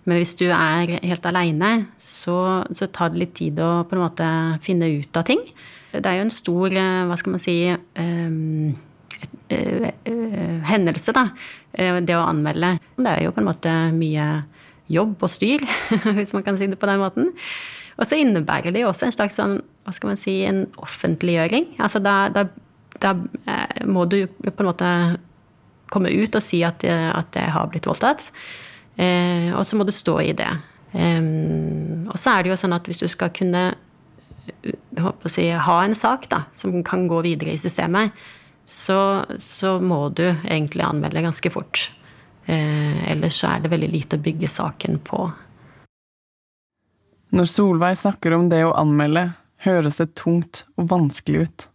Men 0.05 0.19
hvis 0.21 0.35
du 0.37 0.45
er 0.53 0.99
helt 1.01 1.25
aleine, 1.25 1.71
så, 1.97 2.61
så, 2.69 2.85
tar 2.93 3.15
det 3.15 3.23
litt 3.23 3.33
tid 3.39 3.57
å 3.57 3.79
på 3.89 3.97
en 3.97 4.03
måte 4.03 4.27
finne 4.61 4.91
ut 4.93 5.17
av 5.17 5.25
ting. 5.25 5.41
Det 5.89 6.05
er 6.05 6.19
jo 6.19 6.27
en 6.27 6.35
stor, 6.35 6.77
hva 7.09 7.17
skal 7.17 7.33
man 7.33 7.41
si, 7.41 7.57
um, 7.73 8.75
hendelse, 10.65 11.13
da. 11.15 11.30
Det 11.75 12.15
å 12.15 12.25
anmelde. 12.25 12.75
Det 12.97 13.12
er 13.12 13.23
jo 13.25 13.34
på 13.36 13.43
en 13.43 13.49
måte 13.49 13.73
mye 13.95 14.28
jobb 14.91 15.23
og 15.25 15.32
styr, 15.32 15.63
hvis 16.17 16.34
man 16.36 16.45
kan 16.45 16.60
si 16.60 16.67
det 16.69 16.80
på 16.82 16.89
den 16.89 17.01
måten. 17.01 17.32
Og 17.95 18.08
så 18.08 18.19
innebærer 18.19 18.75
det 18.75 18.84
jo 18.84 18.91
også 18.91 19.08
en 19.08 19.15
slags 19.15 19.39
sånn, 19.39 19.58
hva 19.86 19.93
skal 19.95 20.12
man 20.12 20.19
si, 20.19 20.36
en 20.47 20.65
offentliggjøring. 20.84 21.75
Altså 21.84 22.01
da, 22.04 22.15
da, 22.34 22.45
da 23.01 23.15
eh, 23.47 23.86
må 23.88 24.06
du 24.10 24.25
på 24.28 24.56
en 24.60 24.69
måte 24.69 24.91
komme 25.93 26.12
ut 26.12 26.36
og 26.36 26.43
si 26.43 26.62
at, 26.65 26.84
at 26.84 27.38
jeg 27.38 27.54
har 27.56 27.69
blitt 27.71 27.88
voldtatt. 27.88 28.32
Eh, 28.97 29.51
og 29.56 29.63
så 29.67 29.80
må 29.80 29.88
du 29.88 29.93
stå 29.95 30.17
i 30.25 30.34
det. 30.38 30.51
Eh, 30.91 31.32
og 32.10 32.17
så 32.19 32.36
er 32.36 32.43
det 32.43 32.54
jo 32.54 32.62
sånn 32.65 32.75
at 32.75 32.89
hvis 32.89 33.04
du 33.04 33.08
skal 33.12 33.32
kunne 33.36 33.69
si, 35.32 35.47
ha 35.49 35.78
en 35.82 35.95
sak 35.97 36.28
da, 36.30 36.43
som 36.54 36.75
kan 36.86 37.08
gå 37.10 37.21
videre 37.25 37.56
i 37.56 37.62
systemet, 37.62 38.13
så, 38.65 39.25
så 39.38 39.78
må 39.82 40.10
du 40.10 40.25
egentlig 40.28 40.84
anmelde 40.84 41.21
ganske 41.21 41.51
fort. 41.54 41.91
Eh, 42.45 43.12
ellers 43.12 43.39
så 43.41 43.54
er 43.54 43.63
det 43.63 43.73
veldig 43.73 43.89
lite 43.93 44.17
å 44.17 44.25
bygge 44.25 44.49
saken 44.49 44.99
på. 45.06 45.21
Når 47.36 47.49
Solveig 47.49 47.97
snakker 47.99 48.36
om 48.38 48.49
det 48.49 48.63
å 48.65 48.75
anmelde, 48.78 49.30
høres 49.65 50.01
det 50.01 50.13
tungt 50.17 50.63
og 50.78 50.89
vanskelig 50.91 51.45
ut. 51.45 51.67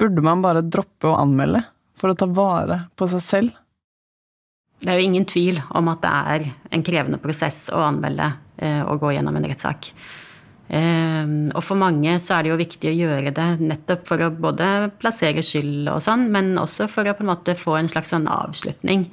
Burde 0.00 0.22
man 0.24 0.42
bare 0.42 0.62
droppe 0.64 1.10
å 1.10 1.18
anmelde 1.20 1.62
for 1.98 2.12
å 2.12 2.18
ta 2.18 2.28
vare 2.30 2.86
på 2.96 3.08
seg 3.10 3.24
selv? 3.26 3.56
Det 4.80 4.88
er 4.88 4.96
jo 4.96 5.10
ingen 5.10 5.26
tvil 5.28 5.58
om 5.76 5.90
at 5.92 6.00
det 6.00 6.12
er 6.32 6.46
en 6.72 6.84
krevende 6.86 7.20
prosess 7.20 7.66
å 7.74 7.82
anmelde 7.84 8.30
eh, 8.56 8.80
og 8.80 9.02
gå 9.02 9.12
gjennom 9.12 9.36
en 9.36 9.48
rettssak. 9.50 9.90
Ehm, 10.70 11.50
og 11.50 11.64
for 11.66 11.78
mange 11.78 12.12
så 12.22 12.36
er 12.36 12.46
det 12.46 12.52
jo 12.52 12.60
viktig 12.60 12.92
å 12.92 12.98
gjøre 12.98 13.32
det 13.34 13.48
nettopp 13.58 14.04
for 14.06 14.22
å 14.22 14.30
både 14.30 14.90
plassere 15.02 15.42
skyld 15.42 15.90
og 15.90 15.98
sånn, 16.04 16.28
men 16.30 16.52
også 16.62 16.86
for 16.90 17.08
å 17.10 17.16
på 17.18 17.26
en 17.26 17.32
måte 17.32 17.58
få 17.58 17.74
en 17.80 17.90
slags 17.90 18.14
sånn 18.14 18.30
avslutning. 18.30 19.08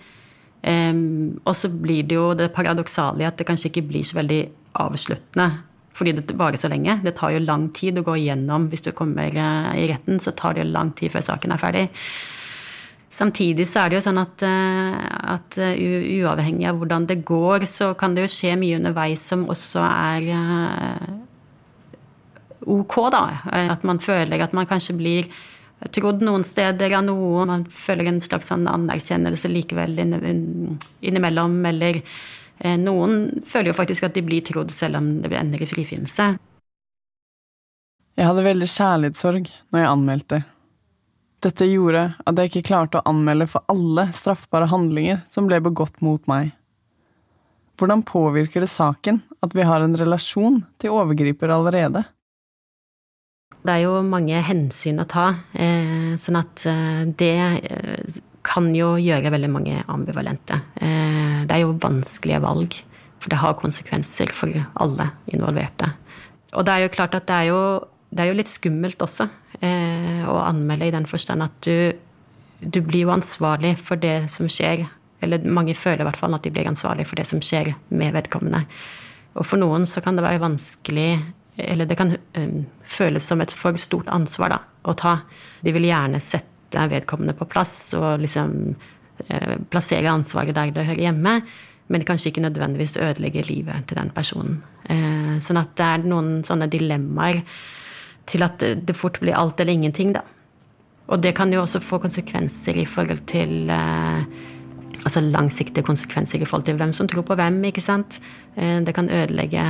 Ehm, 0.70 1.40
og 1.46 1.56
så 1.58 1.72
blir 1.74 2.06
det 2.06 2.20
jo 2.20 2.30
det 2.38 2.52
paradoksale 2.54 3.26
at 3.26 3.42
det 3.42 3.50
kanskje 3.50 3.72
ikke 3.72 3.88
blir 3.90 4.06
så 4.06 4.20
veldig 4.22 4.44
avsluttende. 4.86 5.50
Fordi 5.98 6.14
det 6.14 6.38
varer 6.38 6.62
så 6.62 6.70
lenge. 6.70 7.00
Det 7.02 7.16
tar 7.18 7.34
jo 7.34 7.42
lang 7.42 7.72
tid 7.74 7.98
å 7.98 8.06
gå 8.06 8.20
igjennom. 8.20 8.68
Hvis 8.70 8.86
du 8.86 8.92
kommer 8.94 9.34
eh, 9.34 9.70
i 9.82 9.88
retten, 9.90 10.20
så 10.22 10.36
tar 10.38 10.54
det 10.54 10.62
jo 10.62 10.74
lang 10.76 10.92
tid 10.94 11.10
før 11.16 11.26
saken 11.26 11.56
er 11.56 11.62
ferdig. 11.64 11.88
Samtidig 13.10 13.66
så 13.66 13.82
er 13.82 13.90
det 13.90 13.98
jo 13.98 14.04
sånn 14.06 14.22
at, 14.22 14.44
eh, 14.46 15.00
at 15.34 15.58
uavhengig 15.58 16.70
av 16.70 16.78
hvordan 16.78 17.10
det 17.10 17.24
går, 17.26 17.66
så 17.66 17.96
kan 17.98 18.14
det 18.14 18.28
jo 18.28 18.36
skje 18.36 18.54
mye 18.62 18.78
underveis 18.78 19.26
som 19.26 19.48
også 19.50 19.82
er 19.82 21.17
ok, 22.68 22.98
da. 23.14 23.24
At 23.74 23.86
man 23.88 24.02
føler 24.04 24.44
at 24.44 24.56
man 24.58 24.68
kanskje 24.70 24.98
blir 24.98 25.30
trodd 25.94 26.24
noen 26.26 26.46
steder 26.48 26.96
av 26.98 27.06
noen. 27.08 27.52
Man 27.52 27.66
føler 27.72 28.10
en 28.10 28.22
slags 28.24 28.52
sånn 28.52 28.68
anerkjennelse 28.70 29.52
likevel 29.52 29.98
innimellom. 30.02 31.58
Eller 31.72 32.02
eh, 32.02 32.78
noen 32.82 33.46
føler 33.46 33.72
jo 33.72 33.78
faktisk 33.78 34.10
at 34.10 34.18
de 34.18 34.26
blir 34.26 34.46
trodd 34.46 34.74
selv 34.74 35.02
om 35.02 35.18
det 35.24 35.34
ender 35.38 35.64
i 35.64 35.70
frifinnelse. 35.70 36.36
Jeg 38.18 38.26
hadde 38.26 38.48
veldig 38.48 38.68
kjærlighetssorg 38.74 39.50
når 39.70 39.84
jeg 39.84 39.92
anmeldte. 39.94 40.44
Dette 41.46 41.68
gjorde 41.70 42.08
at 42.26 42.40
jeg 42.42 42.50
ikke 42.50 42.70
klarte 42.72 42.98
å 42.98 43.10
anmelde 43.12 43.46
for 43.52 43.62
alle 43.70 44.08
straffbare 44.16 44.70
handlinger 44.72 45.20
som 45.30 45.46
ble 45.46 45.60
begått 45.62 46.02
mot 46.02 46.24
meg. 46.30 46.50
Hvordan 47.78 48.02
påvirker 48.10 48.64
det 48.66 48.72
saken 48.74 49.20
at 49.46 49.54
vi 49.54 49.66
har 49.70 49.86
en 49.86 49.94
relasjon 50.00 50.64
til 50.82 50.96
overgriper 50.98 51.54
allerede? 51.54 52.02
Det 53.68 53.74
er 53.76 53.84
jo 53.84 53.98
mange 54.00 54.40
hensyn 54.48 55.02
å 55.04 55.06
ta, 55.12 55.26
eh, 55.52 56.14
sånn 56.16 56.38
at 56.40 56.62
eh, 56.72 57.02
det 57.20 57.34
eh, 57.68 58.20
kan 58.48 58.70
jo 58.72 58.94
gjøre 58.96 59.34
veldig 59.34 59.50
mange 59.52 59.82
ambivalente. 59.92 60.62
Det 60.80 61.52
er 61.52 61.66
jo 61.66 61.74
vanskelige 61.84 62.40
valg, 62.46 62.78
for 63.20 63.34
det 63.34 63.42
har 63.42 63.58
konsekvenser 63.60 64.32
for 64.32 64.56
alle 64.80 65.10
involverte. 65.36 65.90
Og 66.56 66.64
det 66.64 66.74
er 66.78 66.86
jo 66.86 66.94
klart 66.94 67.18
at 67.20 67.28
det 67.28 67.42
er 67.42 67.50
jo, 67.50 67.60
det 68.08 68.24
er 68.24 68.32
jo 68.32 68.38
litt 68.40 68.52
skummelt 68.54 69.04
også 69.04 69.28
å 69.60 70.38
anmelde 70.46 70.88
i 70.88 70.94
den 70.96 71.10
forstand 71.12 71.44
at 71.44 71.60
du, 71.68 71.92
du 72.64 72.80
blir 72.80 73.04
jo 73.04 73.12
ansvarlig 73.18 73.74
for 73.82 74.00
det 74.00 74.30
som 74.32 74.48
skjer. 74.48 74.86
Eller 75.20 75.44
mange 75.44 75.76
føler 75.76 76.06
i 76.06 76.08
hvert 76.08 76.22
fall 76.22 76.40
at 76.40 76.48
de 76.48 76.54
blir 76.56 76.72
ansvarlig 76.72 77.10
for 77.10 77.20
det 77.20 77.28
som 77.28 77.44
skjer 77.44 77.74
med 77.92 78.16
vedkommende. 78.16 78.64
Og 79.36 79.44
for 79.44 79.60
noen 79.60 79.84
så 79.90 80.00
kan 80.06 80.16
det 80.16 80.24
være 80.24 80.46
vanskelig 80.46 81.12
eller 81.58 81.86
det 81.86 81.98
kan 81.98 82.14
um, 82.38 82.66
føles 82.86 83.26
som 83.26 83.42
et 83.42 83.54
for 83.54 83.78
stort 83.82 84.10
ansvar 84.14 84.54
da, 84.54 84.60
å 84.86 84.94
ta. 84.98 85.18
De 85.66 85.74
vil 85.74 85.88
gjerne 85.90 86.22
sette 86.22 86.84
vedkommende 86.92 87.34
på 87.38 87.48
plass 87.50 87.96
og 87.98 88.22
liksom 88.22 88.54
uh, 88.76 89.56
plassere 89.72 90.12
ansvaret 90.12 90.56
der 90.56 90.74
det 90.76 90.86
hører 90.86 91.08
hjemme, 91.08 91.40
men 91.88 92.06
kanskje 92.06 92.30
ikke 92.32 92.44
nødvendigvis 92.44 92.98
ødelegge 93.02 93.48
livet 93.48 93.88
til 93.90 93.98
den 94.00 94.14
personen. 94.14 94.60
Uh, 94.86 95.38
sånn 95.44 95.62
at 95.64 95.74
det 95.80 95.88
er 95.88 96.06
noen 96.06 96.42
sånne 96.48 96.70
dilemmaer 96.72 97.42
til 98.28 98.44
at 98.44 98.60
det 98.62 98.98
fort 98.98 99.22
blir 99.24 99.38
alt 99.40 99.60
eller 99.64 99.74
ingenting, 99.74 100.14
da. 100.14 100.22
Og 101.08 101.22
det 101.24 101.32
kan 101.38 101.50
jo 101.54 101.62
også 101.64 101.80
få 101.80 102.02
konsekvenser 102.04 102.78
i 102.78 102.86
forhold 102.86 103.26
til 103.32 103.72
Altså 104.98 105.22
langsiktige 105.22 105.86
konsekvenser 105.86 106.42
i 106.42 106.46
forhold 106.50 106.66
til 106.66 106.76
hvem 106.80 106.90
som 106.96 107.08
tror 107.08 107.22
på 107.22 107.36
hvem, 107.38 107.60
ikke 107.70 107.84
sant. 107.86 108.18
Det 108.58 108.96
kan 108.98 109.12
ødelegge 109.14 109.62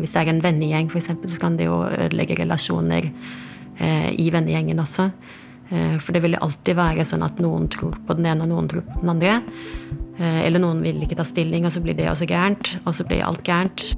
hvis 0.00 0.14
det 0.14 0.22
er 0.22 0.32
en 0.32 0.44
vennegjeng, 0.44 0.90
f.eks., 0.90 1.10
så 1.34 1.40
kan 1.42 1.58
det 1.58 1.68
jo 1.68 1.82
ødelegge 1.86 2.38
relasjoner 2.40 3.10
eh, 3.10 4.10
i 4.20 4.30
vennegjengen 4.32 4.80
også. 4.82 5.10
Eh, 5.68 5.96
for 5.98 6.14
det 6.14 6.22
vil 6.24 6.38
alltid 6.38 6.78
være 6.78 7.06
sånn 7.06 7.24
at 7.26 7.40
noen 7.42 7.68
tror 7.72 7.96
på 8.06 8.16
den 8.18 8.28
ene, 8.30 8.46
og 8.46 8.52
noen 8.52 8.70
tror 8.70 8.86
på 8.86 9.00
den 9.02 9.14
andre. 9.16 9.38
Eh, 10.18 10.42
eller 10.46 10.62
noen 10.62 10.82
vil 10.84 11.02
ikke 11.04 11.18
ta 11.18 11.26
stilling, 11.26 11.66
og 11.66 11.74
så 11.74 11.82
blir 11.84 11.98
det 11.98 12.10
også 12.12 12.28
gærent. 12.30 12.76
Og 12.84 12.94
så 12.96 13.06
blir 13.08 13.26
alt 13.26 13.42
gærent. 13.46 13.92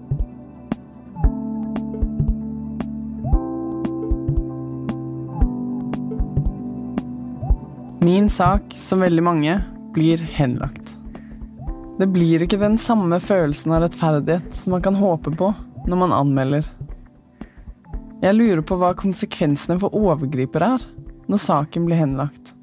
Min 8.09 8.31
sak, 8.33 8.73
som 8.79 9.03
veldig 9.05 9.23
mange, 9.27 9.59
blir 9.93 10.23
henlagt. 10.39 10.95
Det 11.99 12.07
blir 12.15 12.45
ikke 12.45 12.61
den 12.61 12.77
samme 12.79 13.19
følelsen 13.21 13.75
av 13.75 13.83
rettferdighet 13.83 14.55
som 14.55 14.77
man 14.77 14.85
kan 14.85 14.97
håpe 14.97 15.33
på 15.35 15.51
når 15.89 16.03
man 16.05 16.15
anmelder. 16.15 16.69
Jeg 18.23 18.35
lurer 18.35 18.63
på 18.67 18.77
hva 18.81 18.93
konsekvensene 18.99 19.79
for 19.81 19.95
overgriper 19.95 20.65
er 20.67 20.87
når 21.29 21.43
saken 21.43 21.87
blir 21.87 22.01
henlagt. 22.01 22.55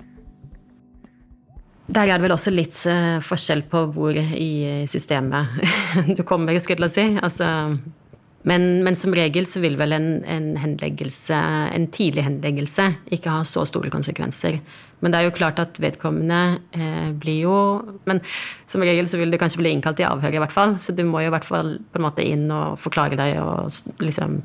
Der 1.86 2.10
er 2.10 2.18
det 2.18 2.26
vel 2.26 2.34
også 2.34 2.52
litt 2.54 2.76
uh, 2.90 3.22
forskjell 3.24 3.62
på 3.70 3.84
hvor 3.94 4.18
i 4.18 4.86
systemet 4.90 5.54
du 6.18 6.24
kommer, 6.26 6.58
skulle 6.60 6.90
jeg 6.90 6.96
si. 6.96 7.06
Altså, 7.22 7.48
men, 8.46 8.84
men, 8.86 8.96
som 8.96 9.14
regel 9.18 9.48
så 9.50 9.62
vil 9.64 9.78
vel 9.80 9.96
en, 9.96 10.10
en, 10.30 10.52
henleggelse, 10.62 11.38
en 11.74 11.88
tidlig 11.94 12.28
henleggelse 12.28 12.92
ikke 13.16 13.34
ha 13.34 13.46
så 13.48 13.66
store 13.66 13.90
konsekvenser. 13.94 14.60
Men 15.02 15.12
det 15.12 15.20
er 15.20 15.28
jo 15.28 15.36
klart 15.36 15.60
at 15.62 15.80
vedkommende 15.82 16.60
eh, 16.74 17.10
blir 17.20 17.42
jo 17.44 17.58
Men 18.08 18.22
som 18.70 18.86
regel 18.86 19.10
så 19.12 19.20
vil 19.20 19.34
du 19.34 19.38
kanskje 19.42 19.60
bli 19.60 19.74
innkalt 19.76 20.00
i 20.02 20.08
avhør, 20.08 20.38
i 20.38 20.42
hvert 20.44 20.54
fall. 20.56 20.78
Så 20.82 20.96
du 20.96 21.04
må 21.10 21.24
jo 21.24 21.32
i 21.32 21.36
hvert 21.36 21.48
fall 21.48 21.76
på 21.92 22.00
en 22.00 22.06
måte 22.06 22.26
inn 22.26 22.48
og 22.54 22.80
forklare 22.82 23.18
deg 23.20 23.42
og 23.42 24.02
liksom 24.06 24.40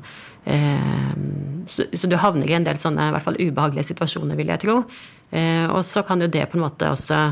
eh, 0.49 1.13
så, 1.69 1.85
så, 1.93 2.09
du 2.09 2.17
havner 2.19 2.49
i 2.49 2.57
en 2.57 2.67
del 2.67 2.81
sånne 2.81 3.09
i 3.09 3.15
hvert 3.15 3.27
fall 3.29 3.39
ubehagelige 3.39 3.91
situasjoner, 3.93 4.37
vil 4.39 4.53
jeg 4.53 4.65
tro. 4.65 4.81
Eh, 5.29 5.67
og 5.69 5.85
så 5.87 6.03
kan 6.07 6.21
jo 6.21 6.29
det 6.31 6.49
på 6.49 6.57
en 6.57 6.65
måte 6.65 6.89
også 6.89 7.23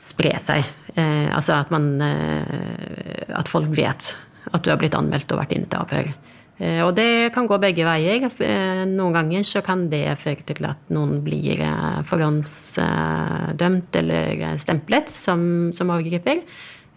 spre 0.00 0.34
seg. 0.40 0.64
Eh, 0.94 1.28
altså 1.28 1.58
at 1.60 1.70
man 1.74 1.92
eh, 2.02 3.34
At 3.36 3.50
folk 3.50 3.70
vet 3.76 4.14
at 4.50 4.64
du 4.64 4.70
har 4.72 4.78
blitt 4.80 4.96
anmeldt 4.98 5.32
og 5.32 5.40
vært 5.42 5.54
inne 5.56 5.70
til 5.70 5.80
avhør. 5.82 6.12
Eh, 6.60 6.82
og 6.84 6.92
det 6.96 7.32
kan 7.34 7.46
gå 7.48 7.56
begge 7.60 7.86
veier. 7.88 8.26
Eh, 8.28 8.82
noen 8.88 9.16
ganger 9.16 9.46
så 9.48 9.62
kan 9.64 9.86
det 9.92 10.18
føre 10.20 10.44
til 10.48 10.66
at 10.68 10.92
noen 10.92 11.22
blir 11.24 11.62
eh, 11.64 12.02
forhåndsdømt 12.08 13.96
eller 14.02 14.44
stemplet 14.60 15.08
som, 15.12 15.72
som 15.76 15.90
overgriper. 15.94 16.44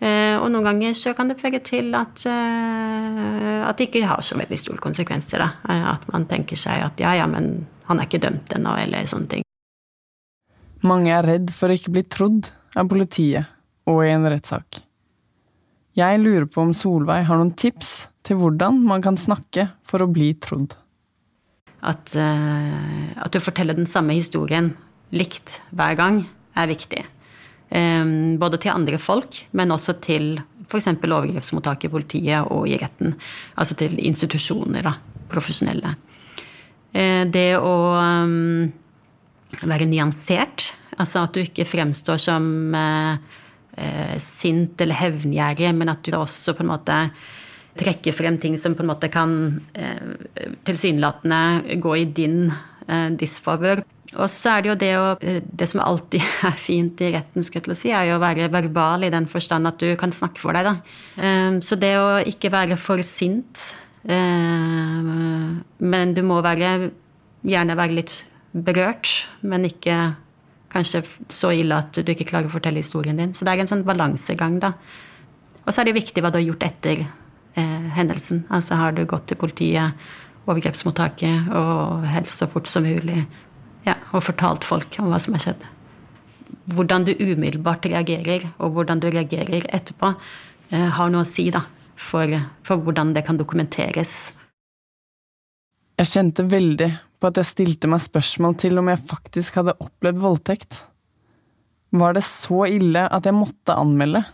Og 0.04 0.50
noen 0.52 0.66
ganger 0.68 0.98
så 1.00 1.14
kan 1.16 1.30
det 1.32 1.40
føre 1.40 1.62
til 1.64 1.94
at, 1.96 2.26
at 2.28 3.78
det 3.80 3.86
ikke 3.86 4.02
har 4.04 4.20
så 4.20 4.36
veldig 4.36 4.58
store 4.60 4.84
konsekvenser. 4.84 5.40
Da. 5.40 5.78
At 5.94 6.04
man 6.12 6.26
tenker 6.28 6.60
seg 6.60 6.84
at 6.84 7.00
ja, 7.00 7.14
ja, 7.16 7.24
men 7.32 7.70
han 7.88 8.02
er 8.02 8.10
ikke 8.10 8.20
dømt 8.26 8.52
ennå, 8.52 8.74
eller 8.84 9.08
sånne 9.08 9.30
ting. 9.32 9.48
Mange 10.84 11.14
er 11.16 11.24
redd 11.24 11.54
for 11.56 11.72
å 11.72 11.78
ikke 11.80 11.94
bli 11.96 12.04
trodd 12.04 12.52
av 12.76 12.92
politiet 12.92 13.48
og 13.88 14.04
i 14.04 14.12
en 14.12 14.28
rettssak. 14.28 14.84
Jeg 15.94 16.24
lurer 16.24 16.48
på 16.50 16.64
om 16.64 16.72
Solveig 16.74 17.28
har 17.28 17.38
noen 17.38 17.54
tips 17.54 18.08
til 18.26 18.40
hvordan 18.40 18.80
man 18.88 19.04
kan 19.06 19.18
snakke 19.20 19.68
for 19.86 20.02
å 20.02 20.10
bli 20.10 20.32
trodd. 20.42 20.74
At, 21.86 22.16
uh, 22.18 23.12
at 23.22 23.34
du 23.34 23.38
forteller 23.44 23.78
den 23.78 23.90
samme 23.90 24.16
historien 24.18 24.72
likt 25.14 25.60
hver 25.76 25.98
gang, 26.00 26.24
er 26.58 26.72
viktig. 26.72 27.04
Um, 27.74 28.40
både 28.42 28.58
til 28.62 28.74
andre 28.74 28.98
folk, 29.02 29.44
men 29.54 29.74
også 29.74 30.00
til 30.02 30.38
f.eks. 30.66 30.90
i 30.90 31.92
politiet 31.92 32.50
og 32.50 32.66
i 32.70 32.78
retten. 32.82 33.14
Altså 33.54 33.78
til 33.78 34.00
institusjoner, 34.02 34.86
da. 34.86 34.96
Profesjonelle. 35.30 35.94
Uh, 36.94 37.24
det 37.30 37.52
å 37.60 37.76
um, 38.00 38.66
være 39.62 39.90
nyansert, 39.90 40.72
altså 40.98 41.28
at 41.28 41.38
du 41.38 41.44
ikke 41.44 41.70
fremstår 41.70 42.22
som 42.22 42.50
uh, 42.74 43.42
sint 44.22 44.82
eller 44.84 45.00
hevngjerrig, 45.00 45.72
men 45.74 45.90
at 45.90 46.04
du 46.06 46.14
også 46.14 46.54
på 46.54 46.62
en 46.62 46.70
måte 46.70 46.98
trekker 47.80 48.14
frem 48.14 48.38
ting 48.42 48.58
som 48.60 48.76
på 48.76 48.84
en 48.84 48.92
måte 48.92 49.10
kan 49.14 49.34
eh, 49.74 50.14
tilsynelatende 50.68 51.78
gå 51.82 51.96
i 51.98 52.06
din 52.06 52.52
eh, 52.52 53.10
disfavør. 53.18 53.84
Og 54.14 54.30
så 54.30 54.50
er 54.54 54.62
det 54.62 54.70
jo 54.70 54.76
det 54.78 54.92
å 55.00 55.06
eh, 55.26 55.42
Det 55.42 55.68
som 55.70 55.82
alltid 55.82 56.22
er 56.50 56.58
fint 56.60 57.02
i 57.02 57.14
retten, 57.16 57.46
skal 57.46 57.66
jeg 57.74 57.80
si, 57.80 57.94
er 57.94 58.12
jo 58.12 58.20
å 58.20 58.24
være 58.24 58.52
verbal 58.54 59.08
i 59.08 59.14
den 59.14 59.28
forstand 59.30 59.70
at 59.70 59.82
du 59.82 59.96
kan 60.00 60.14
snakke 60.14 60.42
for 60.42 60.54
deg, 60.54 60.70
da. 60.70 60.76
Eh, 61.18 61.52
så 61.66 61.80
det 61.80 61.96
å 61.98 62.22
ikke 62.22 62.54
være 62.54 62.78
for 62.82 63.02
sint 63.06 63.72
Men 65.80 66.12
du 66.12 66.20
må 66.28 66.42
være, 66.44 66.90
gjerne 67.48 67.78
være 67.80 67.96
litt 67.96 68.16
berørt, 68.52 69.08
men 69.48 69.64
ikke 69.70 69.96
kanskje 70.74 71.04
så 71.32 71.52
ille 71.54 71.78
at 71.78 71.96
du 71.96 72.12
ikke 72.12 72.28
klarer 72.30 72.50
å 72.50 72.54
fortelle 72.54 72.82
historien 72.82 73.20
din. 73.20 73.34
Så 73.38 73.46
det 73.46 73.54
er 73.54 73.64
en 73.64 73.70
sånn 73.70 73.86
balansegang, 73.88 74.60
da. 74.64 74.74
Og 75.64 75.72
så 75.72 75.82
er 75.82 75.90
det 75.90 76.00
viktig 76.00 76.24
hva 76.24 76.32
du 76.34 76.40
har 76.40 76.48
gjort 76.48 76.66
etter 76.68 77.06
eh, 77.06 77.90
hendelsen. 77.96 78.44
Altså 78.54 78.80
har 78.80 78.96
du 78.98 79.06
gått 79.10 79.30
til 79.32 79.40
politiet, 79.40 80.00
overgrepsmottaket, 80.44 81.54
og 81.56 82.04
helst 82.12 82.42
så 82.42 82.50
fort 82.52 82.68
som 82.68 82.84
mulig 82.84 83.22
ja, 83.88 83.96
og 84.12 84.26
fortalt 84.26 84.68
folk 84.68 84.98
om 85.00 85.12
hva 85.12 85.20
som 85.24 85.38
har 85.38 85.46
skjedd. 85.46 85.64
Hvordan 86.74 87.08
du 87.08 87.14
umiddelbart 87.16 87.86
reagerer, 87.88 88.50
og 88.58 88.76
hvordan 88.76 89.02
du 89.04 89.10
reagerer 89.12 89.68
etterpå, 89.70 90.14
eh, 90.72 90.90
har 90.98 91.14
noe 91.14 91.24
å 91.24 91.30
si 91.30 91.50
da, 91.54 91.64
for, 91.96 92.32
for 92.66 92.84
hvordan 92.84 93.14
det 93.16 93.26
kan 93.28 93.40
dokumenteres. 93.40 94.34
Jeg 96.00 96.10
kjente 96.10 96.46
veldig 96.50 96.90
på 97.24 97.32
at 97.32 97.40
jeg 97.40 97.48
stilte 97.54 97.88
meg 97.88 98.04
spørsmål 98.04 98.58
til 98.60 98.82
om 98.82 98.90
jeg 98.92 99.06
faktisk 99.08 99.62
hadde 99.62 99.78
opplevd 99.80 100.20
voldtekt. 100.20 100.82
Var 101.96 102.18
det 102.18 102.26
så 102.28 102.66
ille 102.68 103.06
at 103.08 103.30
jeg 103.30 103.38
måtte 103.38 103.78
anmelde? 103.80 104.26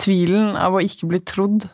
Tvilen 0.00 0.56
av 0.56 0.74
å 0.74 0.82
ikke 0.82 1.10
bli 1.10 1.20
trodd 1.26 1.66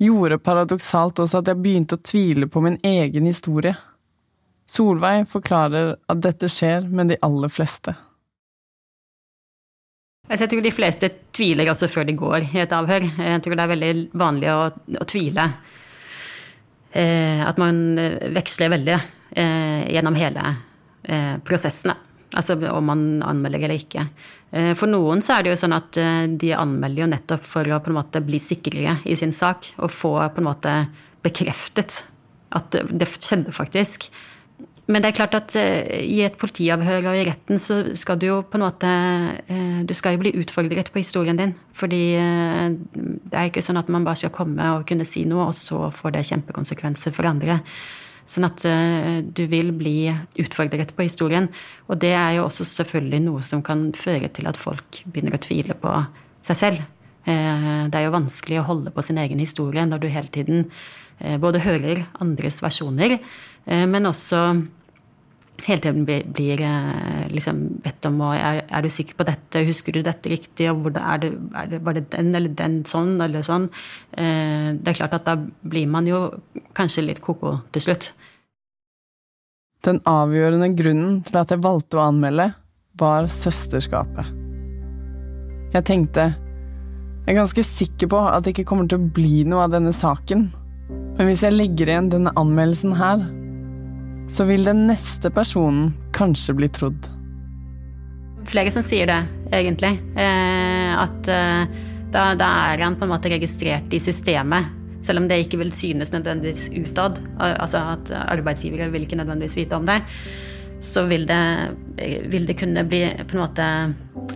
gjorde 0.00 0.40
paradoksalt 0.40 1.20
også 1.20 1.42
at 1.42 1.50
jeg 1.50 1.60
begynte 1.60 1.98
å 1.98 2.02
tvile 2.02 2.48
på 2.48 2.62
min 2.64 2.78
egen 2.86 3.28
historie. 3.28 3.74
Solveig 4.68 5.26
forklarer 5.28 5.96
at 6.08 6.22
dette 6.24 6.48
skjer 6.52 6.88
med 6.88 7.12
de 7.12 7.18
aller 7.24 7.52
fleste. 7.52 7.94
Jeg 10.28 10.50
tror 10.52 10.64
de 10.64 10.72
fleste 10.72 11.08
tviler 11.32 11.70
også 11.72 11.88
før 11.88 12.08
de 12.08 12.16
går 12.16 12.50
i 12.52 12.62
et 12.64 12.72
avhør. 12.76 13.06
Jeg 13.16 13.44
tror 13.44 13.56
det 13.56 13.64
er 13.64 13.74
veldig 13.74 13.92
vanlig 14.20 14.50
å, 14.52 14.58
å 15.00 15.06
tvile. 15.08 15.46
Eh, 16.92 17.40
at 17.44 17.60
man 17.60 17.80
veksler 18.36 18.74
veldig 18.76 18.96
eh, 18.96 19.06
gjennom 19.34 20.16
hele 20.16 20.42
eh, 21.02 21.38
prosessen. 21.44 21.92
Altså 22.36 22.58
om 22.70 22.84
man 22.84 23.04
anmelder 23.24 23.64
eller 23.64 23.80
ikke. 23.80 24.04
Eh, 24.52 24.74
for 24.76 24.90
noen 24.90 25.22
så 25.24 25.38
er 25.38 25.44
det 25.44 25.54
jo 25.54 25.60
sånn 25.62 25.76
at 25.76 25.96
eh, 26.00 26.24
de 26.28 26.52
anmelder 26.56 27.04
jo 27.04 27.12
nettopp 27.14 27.44
for 27.46 27.68
å 27.72 27.80
på 27.80 27.92
en 27.92 28.00
måte 28.00 28.24
bli 28.24 28.40
sikrere 28.42 28.98
i 29.08 29.16
sin 29.16 29.32
sak. 29.32 29.72
Og 29.80 29.92
få 29.92 30.16
på 30.20 30.42
en 30.42 30.50
måte 30.50 30.74
bekreftet 31.24 32.02
at 32.56 32.76
det 32.88 33.08
skjedde 33.16 33.54
faktisk. 33.56 34.10
Men 34.88 35.04
det 35.04 35.10
er 35.10 35.16
klart 35.18 35.34
at 35.36 35.52
i 35.52 36.22
et 36.24 36.36
politiavhør 36.40 37.10
og 37.10 37.16
i 37.18 37.24
retten 37.28 37.58
så 37.60 37.82
skal 37.98 38.16
du 38.16 38.24
jo 38.24 38.38
på 38.40 38.56
en 38.56 38.62
måte 38.64 38.92
Du 39.84 39.92
skal 39.92 40.14
jo 40.14 40.22
bli 40.22 40.32
utfordret 40.40 40.88
på 40.88 41.02
historien 41.02 41.36
din. 41.36 41.52
Fordi 41.76 42.00
det 42.16 43.36
er 43.36 43.50
ikke 43.50 43.60
sånn 43.66 43.76
at 43.76 43.92
man 43.92 44.06
bare 44.08 44.16
skal 44.22 44.32
komme 44.32 44.70
og 44.78 44.86
kunne 44.88 45.04
si 45.04 45.26
noe, 45.28 45.50
og 45.50 45.58
så 45.58 45.90
får 45.92 46.16
det 46.16 46.24
kjempekonsekvenser 46.30 47.12
for 47.12 47.28
andre. 47.28 47.58
Sånn 48.28 48.44
at 48.48 48.64
uh, 48.68 49.18
du 49.24 49.46
vil 49.48 49.72
bli 49.76 50.10
utfordret 50.42 50.92
på 50.96 51.06
historien. 51.06 51.48
Og 51.88 52.00
det 52.02 52.12
er 52.12 52.36
jo 52.36 52.46
også 52.48 52.66
selvfølgelig 52.68 53.22
noe 53.24 53.44
som 53.44 53.64
kan 53.64 53.88
føre 53.96 54.28
til 54.36 54.50
at 54.50 54.60
folk 54.60 55.02
begynner 55.08 55.38
å 55.38 55.42
tvile 55.42 55.76
på 55.80 55.94
seg 56.46 56.62
selv. 56.62 56.86
Uh, 57.24 57.88
det 57.88 57.96
er 57.96 58.08
jo 58.08 58.16
vanskelig 58.16 58.60
å 58.60 58.68
holde 58.68 58.92
på 58.92 59.04
sin 59.04 59.20
egen 59.20 59.40
historie 59.40 59.84
når 59.88 60.04
du 60.04 60.10
hele 60.12 60.32
tiden 60.32 60.66
uh, 60.68 61.36
både 61.40 61.64
hører 61.64 62.04
andres 62.20 62.60
versjoner, 62.64 63.20
men 63.68 64.08
også 64.08 64.38
hele 65.66 65.82
tiden 65.84 66.06
blir, 66.08 66.62
liksom 67.28 67.58
bedt 67.84 68.06
om 68.08 68.22
å 68.24 68.30
er, 68.32 68.62
er, 68.62 68.80
du 68.80 68.88
sikker 68.88 69.18
på 69.18 69.26
dette, 69.28 69.60
husker 69.66 69.92
du 69.92 69.98
dette 70.06 70.30
riktig, 70.32 70.70
og 70.70 70.86
hvordan, 70.86 71.04
er 71.04 71.20
det, 71.20 71.30
er 71.60 71.68
det, 71.74 71.80
var 71.84 71.98
det 71.98 72.04
den 72.14 72.30
eller 72.38 72.54
den 72.56 72.78
sånn 72.88 73.18
eller 73.20 73.44
sånn? 73.44 73.66
det 74.14 74.88
er 74.88 74.96
klart 74.96 75.18
at 75.18 75.26
da 75.28 75.34
blir 75.36 75.90
man 75.92 76.08
jo 76.08 76.22
kanskje 76.78 77.04
litt 77.10 77.20
ko-ko 77.20 77.58
til 77.76 77.84
slutt. 77.90 78.08
Den 79.86 80.00
avgjørende 80.08 80.72
grunnen 80.78 81.20
til 81.26 81.38
at 81.38 81.52
jeg 81.54 81.62
valgte 81.62 82.00
å 82.00 82.08
anmelde, 82.08 82.50
var 82.98 83.28
søsterskapet. 83.30 84.34
Jeg 85.74 85.84
tenkte 85.86 86.32
jeg 87.28 87.34
er 87.34 87.42
ganske 87.42 87.62
sikker 87.62 88.08
på 88.08 88.18
at 88.24 88.46
det 88.46 88.54
ikke 88.54 88.70
kommer 88.70 88.86
til 88.88 89.02
å 89.02 89.10
bli 89.12 89.42
noe 89.44 89.66
av 89.66 89.74
denne 89.74 89.92
saken, 89.92 90.46
men 90.88 91.28
hvis 91.28 91.42
jeg 91.44 91.52
legger 91.52 91.90
igjen 91.92 92.08
denne 92.08 92.32
anmeldelsen 92.40 92.94
her, 92.96 93.20
så 94.32 94.46
vil 94.48 94.64
den 94.64 94.86
neste 94.88 95.28
personen 95.32 95.90
kanskje 96.16 96.56
bli 96.56 96.70
trodd. 96.72 97.10
Flere 98.48 98.72
som 98.72 98.84
sier 98.86 99.10
det, 99.10 99.18
egentlig. 99.52 99.92
Eh, 100.16 100.96
at 100.96 101.28
eh, 101.28 101.76
da, 102.08 102.30
da 102.32 102.48
er 102.72 102.80
han 102.86 102.96
på 102.96 103.04
en 103.04 103.12
måte 103.12 103.28
registrert 103.28 103.92
i 103.92 104.00
systemet 104.00 104.77
selv 105.04 105.22
om 105.22 105.28
det 105.30 105.42
ikke 105.44 105.60
vil 105.60 105.72
synes 105.72 106.12
nødvendigvis 106.12 106.68
utad, 106.74 107.20
altså 107.38 107.84
at 107.94 108.12
arbeidsgivere 108.18 108.90
vil 108.92 109.06
ikke 109.06 109.20
nødvendigvis 109.20 109.56
vite 109.56 109.76
om 109.78 109.86
det, 109.86 110.00
så 110.78 111.04
vil 111.06 111.26
det, 111.26 111.42
vil 112.30 112.46
det 112.46 112.58
kunne 112.58 112.84
bli 112.86 113.02
på 113.26 113.36
en 113.36 113.42
måte 113.42 113.68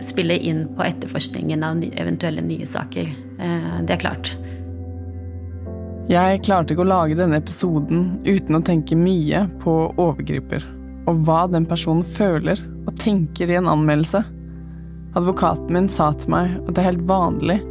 spille 0.03 0.35
inn 0.37 0.65
på 0.75 0.83
etterforskningen 0.83 1.63
av 1.63 1.83
eventuelle 1.87 2.43
nye 2.43 2.67
saker. 2.67 3.11
Eh, 3.39 3.75
det 3.87 3.95
er 3.95 4.01
klart. 4.01 4.33
Jeg 6.11 6.41
klarte 6.43 6.75
ikke 6.75 6.83
å 6.83 6.89
lage 6.89 7.15
denne 7.15 7.39
episoden 7.39 8.17
uten 8.27 8.57
å 8.57 8.63
tenke 8.65 8.97
mye 8.99 9.45
på 9.63 9.75
overgriper, 9.95 10.65
og 11.07 11.23
hva 11.23 11.45
den 11.51 11.67
personen 11.67 12.03
føler 12.03 12.59
og 12.83 12.97
tenker 12.99 13.47
i 13.47 13.55
en 13.55 13.69
anmeldelse. 13.71 14.19
Advokaten 15.15 15.71
min 15.71 15.87
sa 15.91 16.11
til 16.19 16.33
meg 16.33 16.57
at 16.57 16.73
det 16.73 16.83
er 16.83 16.89
helt 16.91 17.07
vanlig 17.07 17.61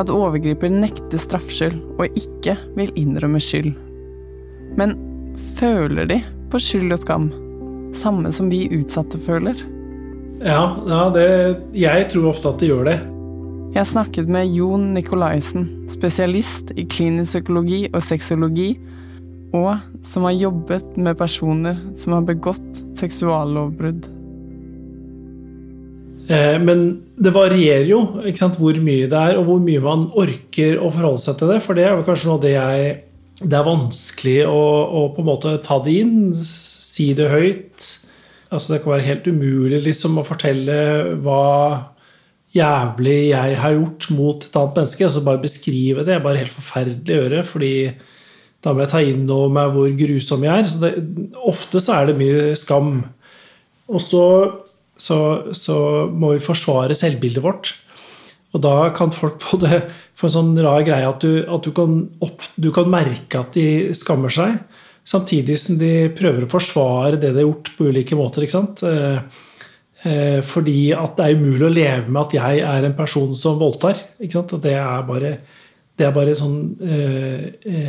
at 0.00 0.10
overgriper 0.10 0.72
nekter 0.72 1.20
straffskyld 1.20 1.78
og 1.98 2.18
ikke 2.18 2.56
vil 2.78 2.92
innrømme 2.98 3.40
skyld. 3.42 3.72
Men 4.78 4.96
føler 5.58 6.08
de 6.10 6.20
på 6.50 6.60
skyld 6.62 6.94
og 6.94 7.02
skam, 7.02 7.30
samme 7.94 8.32
som 8.34 8.50
vi 8.50 8.66
utsatte 8.74 9.20
føler? 9.22 9.58
Ja, 10.44 10.74
ja 10.88 11.02
det, 11.14 11.28
jeg 11.78 12.08
tror 12.12 12.32
ofte 12.32 12.50
at 12.50 12.62
de 12.62 12.70
gjør 12.72 12.88
det. 12.90 12.98
Jeg 13.74 13.90
snakket 13.90 14.28
med 14.30 14.52
Jon 14.54 14.92
Nikolaisen, 14.94 15.64
spesialist 15.90 16.70
i 16.78 16.84
klinisk 16.86 17.32
psykologi 17.32 17.80
og 17.90 18.04
sexologi, 18.06 18.74
og 19.54 19.82
som 20.06 20.26
har 20.28 20.36
jobbet 20.38 20.98
med 20.98 21.18
personer 21.18 21.78
som 21.98 22.14
har 22.14 22.26
begått 22.28 22.82
seksuallovbrudd. 22.98 24.06
Eh, 26.24 26.56
men 26.62 26.84
det 27.20 27.34
varierer 27.34 27.88
jo 27.88 28.00
sant, 28.38 28.56
hvor 28.60 28.76
mye 28.80 29.08
det 29.10 29.18
er, 29.18 29.38
og 29.40 29.48
hvor 29.48 29.58
mye 29.62 29.82
man 29.84 30.06
orker 30.16 30.80
å 30.80 30.92
forholde 30.92 31.20
seg 31.20 31.40
til 31.40 31.52
det. 31.52 31.58
For 31.64 31.76
det 31.76 31.88
er 31.88 31.98
vel 31.98 32.06
kanskje 32.06 32.30
noe 32.30 32.38
av 32.38 32.46
det 32.46 32.54
jeg 32.54 32.94
Det 33.34 33.56
er 33.58 33.66
vanskelig 33.66 34.36
å, 34.46 34.60
å, 34.94 35.00
på 35.10 35.20
en 35.20 35.26
måte 35.26 35.56
ta 35.66 35.80
det 35.82 35.96
inn, 36.04 36.30
si 36.38 37.10
det 37.18 37.26
høyt. 37.32 37.88
Altså 38.54 38.72
Det 38.72 38.82
kan 38.84 38.94
være 38.94 39.08
helt 39.08 39.26
umulig 39.26 39.82
liksom 39.82 40.20
å 40.20 40.26
fortelle 40.26 40.76
hva 41.24 41.42
jævlig 42.54 43.16
jeg 43.32 43.56
har 43.58 43.74
gjort 43.74 44.06
mot 44.14 44.46
et 44.46 44.58
annet 44.60 44.78
menneske. 44.78 45.04
altså 45.04 45.24
Bare 45.26 45.42
beskrive 45.42 46.06
det 46.06 46.14
er 46.14 46.22
bare 46.24 46.44
helt 46.44 46.54
forferdelig 46.54 47.16
å 47.16 47.22
gjøre. 47.24 47.42
fordi 47.50 47.74
da 48.64 48.72
må 48.72 48.80
jeg 48.80 48.92
ta 48.94 49.00
inn 49.04 49.26
over 49.28 49.50
meg 49.52 49.74
hvor 49.74 49.90
grusom 49.98 50.46
jeg 50.46 50.62
er. 50.62 50.68
Så 50.70 50.80
det, 50.80 50.92
ofte 51.36 51.82
så 51.82 51.98
er 51.98 52.06
det 52.08 52.16
mye 52.16 52.54
skam. 52.56 53.02
Og 53.90 54.00
så 54.00 54.24
så, 54.96 55.18
så, 55.56 55.76
må 56.10 56.34
vi 56.34 56.44
forsvare 56.44 56.96
selvbildet 56.96 57.42
vårt. 57.44 57.72
Og 58.54 58.62
da 58.62 58.90
kan 58.94 59.12
folk 59.14 59.40
både 59.50 59.80
få 60.14 60.28
en 60.28 60.36
sånn 60.36 60.52
rar 60.62 60.84
greie 60.86 61.06
at, 61.08 61.24
du, 61.24 61.42
at 61.42 61.66
du, 61.66 61.72
kan 61.74 62.04
opp, 62.22 62.44
du, 62.54 62.70
kan 62.74 62.90
merke 62.90 63.40
at 63.40 63.56
de 63.56 63.94
skammer 63.98 64.32
seg, 64.32 64.60
samtidig 65.04 65.56
som 65.60 65.80
de 65.80 66.12
prøver 66.16 66.46
å 66.46 66.52
forsvare 66.52 67.18
det 67.18 67.32
de 67.32 67.42
har 67.42 67.48
gjort 67.48 67.72
på 67.76 67.90
ulike 67.90 68.18
måter. 68.18 68.46
ikke 68.46 68.54
sant? 68.54 68.84
Eh, 68.86 69.18
eh, 70.06 70.38
fordi 70.46 70.94
at 70.96 71.18
det 71.18 71.26
er 71.26 71.42
umulig 71.42 71.66
å 71.66 71.74
leve 71.74 72.06
med 72.06 72.22
at 72.22 72.38
jeg 72.38 72.62
er 72.70 72.86
en 72.86 72.96
person 72.96 73.34
som 73.36 73.58
voldtar. 73.60 73.98
ikke 74.22 74.38
sant? 74.38 74.56
Det 74.62 74.78
er 74.78 75.04
bare, 75.10 75.34
det 75.98 76.06
er 76.06 76.14
bare 76.14 76.38
sånn, 76.38 76.58
eh, 76.86 77.44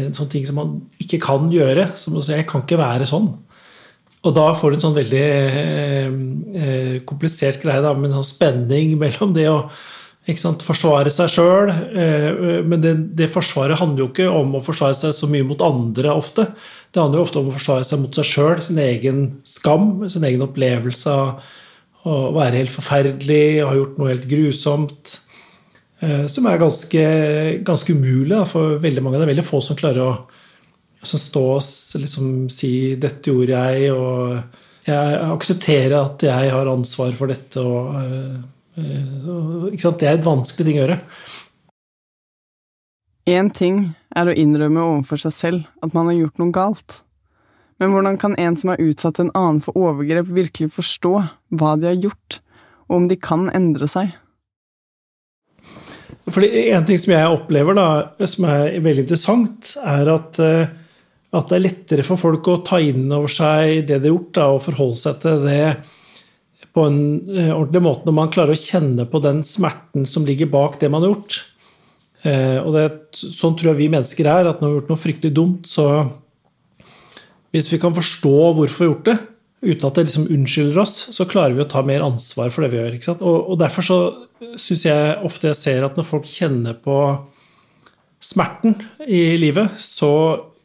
en 0.09 0.17
sånn 0.17 0.33
ting 0.33 0.49
som 0.49 0.59
man 0.59 0.75
ikke 0.99 1.21
kan 1.23 1.47
gjøre. 1.53 1.91
Som, 1.93 2.17
jeg 2.25 2.49
kan 2.49 2.65
ikke 2.65 2.81
være 2.81 3.07
sånn. 3.07 3.35
Og 4.25 4.33
da 4.33 4.45
får 4.57 4.71
du 4.71 4.77
en 4.77 4.85
sånn 4.88 4.95
veldig 4.95 5.25
eh, 5.25 6.15
eh, 6.57 6.95
komplisert 7.05 7.61
greie 7.61 7.83
da, 7.83 7.93
med 7.93 8.09
en 8.09 8.19
sånn 8.19 8.31
spenning 8.33 8.95
mellom 9.01 9.35
det 9.35 9.49
å 9.51 9.59
sant, 10.39 10.63
forsvare 10.65 11.11
seg 11.13 11.29
sjøl. 11.35 11.69
Eh, 11.69 12.63
men 12.65 12.81
det, 12.81 12.95
det, 13.19 13.29
forsvaret 13.33 13.79
handler 13.81 14.05
jo 14.05 14.09
ikke 14.09 14.31
om 14.31 14.57
å 14.57 14.63
forsvare 14.65 14.97
seg 14.97 15.13
så 15.17 15.29
mye 15.29 15.45
mot 15.45 15.61
andre 15.65 16.15
ofte. 16.15 16.47
Det 16.89 17.01
handler 17.01 17.21
jo 17.21 17.27
ofte 17.27 17.41
om 17.41 17.51
å 17.51 17.57
forsvare 17.57 17.85
seg 17.85 18.01
mot 18.01 18.17
seg 18.17 18.31
sjøl, 18.31 18.63
sin 18.65 18.81
egen 18.81 19.21
skam, 19.45 20.07
sin 20.09 20.25
egen 20.25 20.45
opplevelse 20.47 21.13
av 21.13 21.53
å 22.05 22.15
være 22.35 22.61
helt 22.61 22.73
forferdelig 22.73 23.65
ha 23.65 23.71
gjort 23.73 23.95
noe 23.97 24.11
helt 24.11 24.27
grusomt. 24.29 25.19
Eh, 26.03 26.25
som 26.31 26.47
er 26.49 26.61
ganske, 26.61 27.05
ganske 27.65 27.93
umulig 27.93 28.33
da, 28.33 28.43
for 28.49 28.79
veldig 28.81 29.05
mange. 29.05 29.21
Det 29.21 29.27
er 29.27 29.33
veldig 29.35 29.47
få 29.47 29.61
som 29.63 29.77
klarer 29.79 30.03
å 30.05 30.15
som 31.07 31.21
stå 31.21 31.43
og 31.57 31.63
liksom 32.01 32.49
si 32.49 32.95
'dette 32.95 33.31
gjorde 33.31 33.55
jeg', 33.55 33.93
og 33.93 34.43
jeg 34.85 35.21
aksepterer 35.31 35.95
at 35.97 36.23
jeg 36.23 36.51
har 36.51 36.67
ansvar 36.69 37.15
for 37.17 37.27
dette. 37.27 37.57
Og, 37.61 37.95
uh, 37.95 38.37
uh, 38.77 39.71
det 39.71 40.07
er 40.07 40.13
et 40.17 40.25
vanskelig 40.25 40.65
ting 40.67 40.79
å 40.79 40.85
gjøre. 40.85 40.99
Én 43.25 43.49
ting 43.49 43.95
er 44.15 44.29
å 44.29 44.35
innrømme 44.37 44.83
overfor 44.83 45.17
seg 45.17 45.33
selv 45.33 45.63
at 45.81 45.95
man 45.97 46.11
har 46.11 46.19
gjort 46.19 46.37
noe 46.37 46.53
galt. 46.53 46.99
Men 47.81 47.91
hvordan 47.91 48.19
kan 48.21 48.35
en 48.39 48.55
som 48.55 48.71
har 48.71 48.83
utsatt 48.83 49.19
en 49.19 49.33
annen 49.35 49.63
for 49.63 49.75
overgrep, 49.75 50.29
virkelig 50.29 50.71
forstå 50.77 51.15
hva 51.57 51.73
de 51.79 51.89
har 51.89 51.97
gjort, 51.97 52.39
og 52.87 53.01
om 53.01 53.09
de 53.09 53.17
kan 53.19 53.49
endre 53.49 53.89
seg? 53.91 54.13
Fordi 56.25 56.69
En 56.73 56.85
ting 56.85 56.97
som 57.01 57.13
jeg 57.13 57.33
opplever 57.33 57.77
da, 57.77 57.87
som 58.25 58.47
er 58.49 58.79
veldig 58.81 59.05
interessant, 59.05 59.75
er 59.83 60.09
at, 60.09 60.39
eh, 60.39 60.69
at 61.35 61.49
det 61.49 61.57
er 61.57 61.65
lettere 61.65 62.05
for 62.05 62.21
folk 62.21 62.47
å 62.47 62.61
ta 62.65 62.79
inn 62.83 63.09
over 63.11 63.31
seg 63.31 63.88
det 63.89 63.99
de 63.99 64.09
har 64.09 64.13
gjort, 64.13 64.33
da, 64.38 64.47
og 64.53 64.63
forholde 64.63 64.99
seg 65.01 65.21
til 65.23 65.45
det 65.47 65.65
på 66.75 66.85
en 66.89 66.99
eh, 67.31 67.51
ordentlig 67.55 67.83
måte 67.85 68.07
når 68.07 68.15
man 68.17 68.31
klarer 68.33 68.55
å 68.55 68.59
kjenne 68.59 69.07
på 69.09 69.21
den 69.23 69.41
smerten 69.47 70.07
som 70.09 70.27
ligger 70.27 70.51
bak 70.51 70.79
det 70.81 70.91
man 70.91 71.05
har 71.05 71.13
gjort. 71.13 71.39
Eh, 72.25 72.57
og 72.59 72.75
det, 72.75 72.85
Sånn 73.15 73.55
tror 73.55 73.73
jeg 73.73 73.83
vi 73.83 73.91
mennesker 73.93 74.27
er, 74.27 74.49
at 74.49 74.61
når 74.61 74.67
vi 74.67 74.73
har 74.73 74.81
gjort 74.81 74.91
noe 74.93 75.03
fryktelig 75.05 75.35
dumt, 75.35 75.69
så 75.69 75.88
hvis 77.55 77.69
vi 77.71 77.79
kan 77.79 77.95
forstå 77.95 78.35
hvorfor 78.57 78.81
vi 78.81 78.88
har 78.88 78.91
gjort 78.91 79.09
det, 79.11 79.17
uten 79.65 79.88
at 79.88 79.97
det 79.97 80.07
liksom 80.09 80.27
unnskylder 80.33 80.81
oss, 80.83 80.95
så 81.15 81.27
klarer 81.29 81.55
vi 81.55 81.63
å 81.63 81.69
ta 81.69 81.81
mer 81.85 82.03
ansvar 82.05 82.51
for 82.53 82.65
det 82.65 82.73
vi 82.73 82.81
gjør. 82.81 82.97
Og, 83.15 83.38
og, 83.38 83.55
Derfor 83.61 83.88
så 83.88 83.99
syns 84.59 84.83
jeg 84.85 85.15
ofte 85.25 85.49
jeg 85.49 85.59
ser 85.61 85.88
at 85.88 85.95
når 85.97 86.07
folk 86.09 86.27
kjenner 86.29 86.75
på 86.77 86.97
smerten 88.21 88.75
i 89.07 89.38
livet, 89.39 89.79
så 89.81 90.11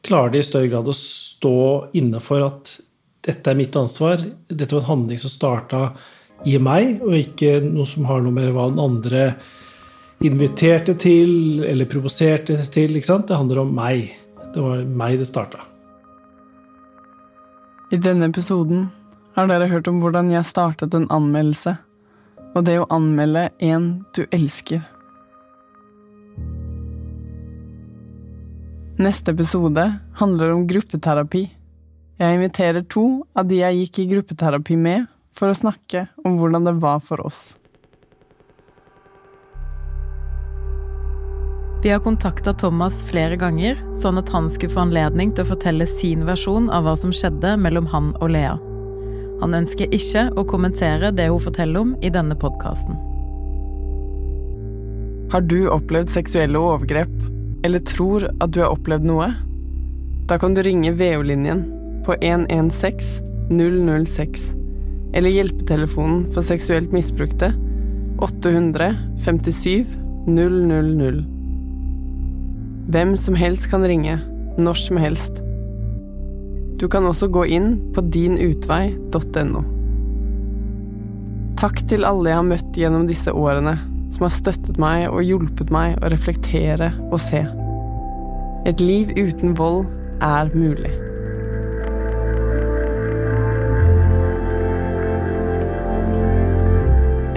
klarer 0.07 0.33
de 0.35 0.41
i 0.41 0.47
større 0.47 0.71
grad 0.73 0.89
å 0.89 0.97
stå 0.97 1.57
inne 1.99 2.21
for 2.23 2.45
at 2.47 2.77
dette 3.27 3.53
er 3.53 3.59
mitt 3.59 3.77
ansvar. 3.77 4.23
Dette 4.49 4.75
var 4.75 4.85
en 4.85 4.93
handling 4.95 5.21
som 5.21 5.33
starta 5.33 5.83
i 6.49 6.57
meg, 6.63 7.03
og 7.05 7.19
ikke 7.19 7.59
noe 7.65 7.89
som 7.89 8.07
har 8.09 8.23
noe 8.25 8.33
med 8.33 8.53
hva 8.55 8.71
den 8.71 8.81
andre 8.81 9.25
inviterte 10.25 10.95
til 11.01 11.65
eller 11.69 11.89
provoserte 11.89 12.57
til. 12.73 12.97
Ikke 12.97 13.11
sant? 13.13 13.29
Det 13.29 13.37
handler 13.37 13.65
om 13.65 13.75
meg. 13.77 14.09
Det 14.55 14.65
var 14.65 14.85
meg 14.85 15.21
det 15.21 15.29
starta. 15.29 15.67
I 17.91 17.99
denne 17.99 18.29
episoden 18.31 18.89
har 19.35 19.49
dere 19.51 19.69
hørt 19.71 19.89
om 19.91 20.01
hvordan 20.03 20.31
jeg 20.33 20.47
startet 20.47 20.95
en 20.95 21.09
anmeldelse, 21.11 21.75
og 22.55 22.65
det 22.67 22.77
å 22.81 22.89
anmelde 22.95 23.49
en 23.63 23.93
du 24.17 24.25
elsker. 24.31 24.83
Neste 29.01 29.31
episode 29.31 29.99
handler 30.15 30.51
om 30.53 30.67
gruppeterapi. 30.69 31.47
Jeg 32.21 32.37
inviterer 32.37 32.83
to 32.85 33.23
av 33.33 33.47
de 33.49 33.63
jeg 33.63 33.79
gikk 33.79 34.01
i 34.03 34.05
gruppeterapi 34.11 34.77
med, 34.77 35.07
for 35.33 35.49
å 35.49 35.57
snakke 35.57 36.03
om 36.21 36.37
hvordan 36.37 36.69
det 36.69 36.75
var 36.83 37.01
for 37.01 37.23
oss. 37.25 37.55
Vi 41.81 41.89
har 41.89 42.05
kontakta 42.05 42.53
Thomas 42.53 43.01
flere 43.09 43.41
ganger, 43.41 43.81
sånn 43.97 44.21
at 44.21 44.29
han 44.37 44.53
skulle 44.53 44.77
få 44.77 44.85
anledning 44.85 45.33
til 45.33 45.49
å 45.49 45.53
fortelle 45.55 45.89
sin 45.89 46.29
versjon 46.29 46.69
av 46.69 46.85
hva 46.85 46.93
som 47.01 47.17
skjedde 47.17 47.57
mellom 47.57 47.89
han 47.97 48.13
og 48.21 48.35
Lea. 48.37 48.53
Han 49.41 49.57
ønsker 49.63 49.97
ikke 49.97 50.29
å 50.37 50.45
kommentere 50.45 51.09
det 51.17 51.33
hun 51.33 51.41
forteller 51.41 51.89
om 51.89 51.97
i 52.05 52.13
denne 52.13 52.37
podkasten. 52.37 53.01
Har 55.33 55.49
du 55.49 55.63
opplevd 55.73 56.13
seksuelle 56.13 56.61
overgrep, 56.61 57.40
eller 57.65 57.83
tror 57.85 58.29
at 58.41 58.53
du 58.53 58.61
har 58.63 58.73
opplevd 58.75 59.07
noe? 59.09 59.31
Da 60.31 60.39
kan 60.39 60.55
du 60.55 60.63
ringe 60.63 60.93
VO-linjen 60.95 61.65
på 62.07 62.17
116 62.21 63.27
006, 63.51 64.55
eller 65.13 65.31
hjelpetelefonen 65.35 66.23
for 66.31 66.47
seksuelt 66.47 66.93
misbrukte 66.95 67.51
800 68.23 68.95
57 69.19 69.87
000. 70.27 71.25
Hvem 72.91 73.17
som 73.17 73.35
helst 73.35 73.71
kan 73.71 73.87
ringe, 73.87 74.19
når 74.59 74.75
som 74.75 74.97
helst. 75.01 75.41
Du 76.81 76.89
kan 76.89 77.07
også 77.07 77.29
gå 77.29 77.45
inn 77.45 77.75
på 77.95 78.05
dinutvei.no. 78.07 79.63
Takk 81.61 81.83
til 81.91 82.07
alle 82.09 82.31
jeg 82.31 82.39
har 82.39 82.47
møtt 82.47 82.79
gjennom 82.79 83.09
disse 83.09 83.33
årene, 83.37 83.75
som 84.11 84.27
har 84.27 84.35
støttet 84.35 84.79
meg 84.81 85.07
og 85.11 85.23
hjulpet 85.25 85.71
meg 85.75 85.99
å 86.03 86.11
reflektere 86.13 86.91
og 87.11 87.21
se. 87.23 87.45
Et 88.69 88.83
liv 88.83 89.15
uten 89.17 89.55
vold 89.57 89.87
er 90.21 90.51
mulig. 90.53 90.93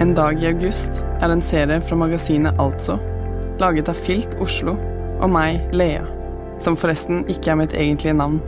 En 0.04 0.12
dag 0.14 0.42
i 0.42 0.50
august 0.50 1.00
er 1.22 1.32
en 1.32 1.42
serie 1.42 1.80
fra 1.80 1.96
magasinet 1.96 2.58
Altså, 2.60 2.98
laget 3.62 3.88
av 3.88 3.96
Filt 3.96 4.34
Oslo 4.42 4.74
og 5.22 5.30
meg, 5.32 5.62
Lea, 5.72 6.04
som 6.60 6.76
forresten 6.76 7.22
ikke 7.30 7.54
er 7.54 7.60
mitt 7.62 7.76
egentlige 7.78 8.16
navn. 8.18 8.40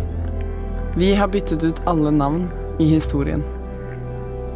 Vi 0.98 1.14
har 1.16 1.30
byttet 1.32 1.64
ut 1.64 1.80
alle 1.88 2.12
navn 2.12 2.50
i 2.82 2.90
historien. 2.90 3.44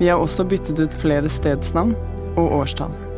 Vi 0.00 0.08
har 0.08 0.20
også 0.20 0.44
byttet 0.44 0.80
ut 0.80 0.96
flere 0.96 1.28
stedsnavn 1.28 1.94
og 2.36 2.58
årstall. 2.60 3.09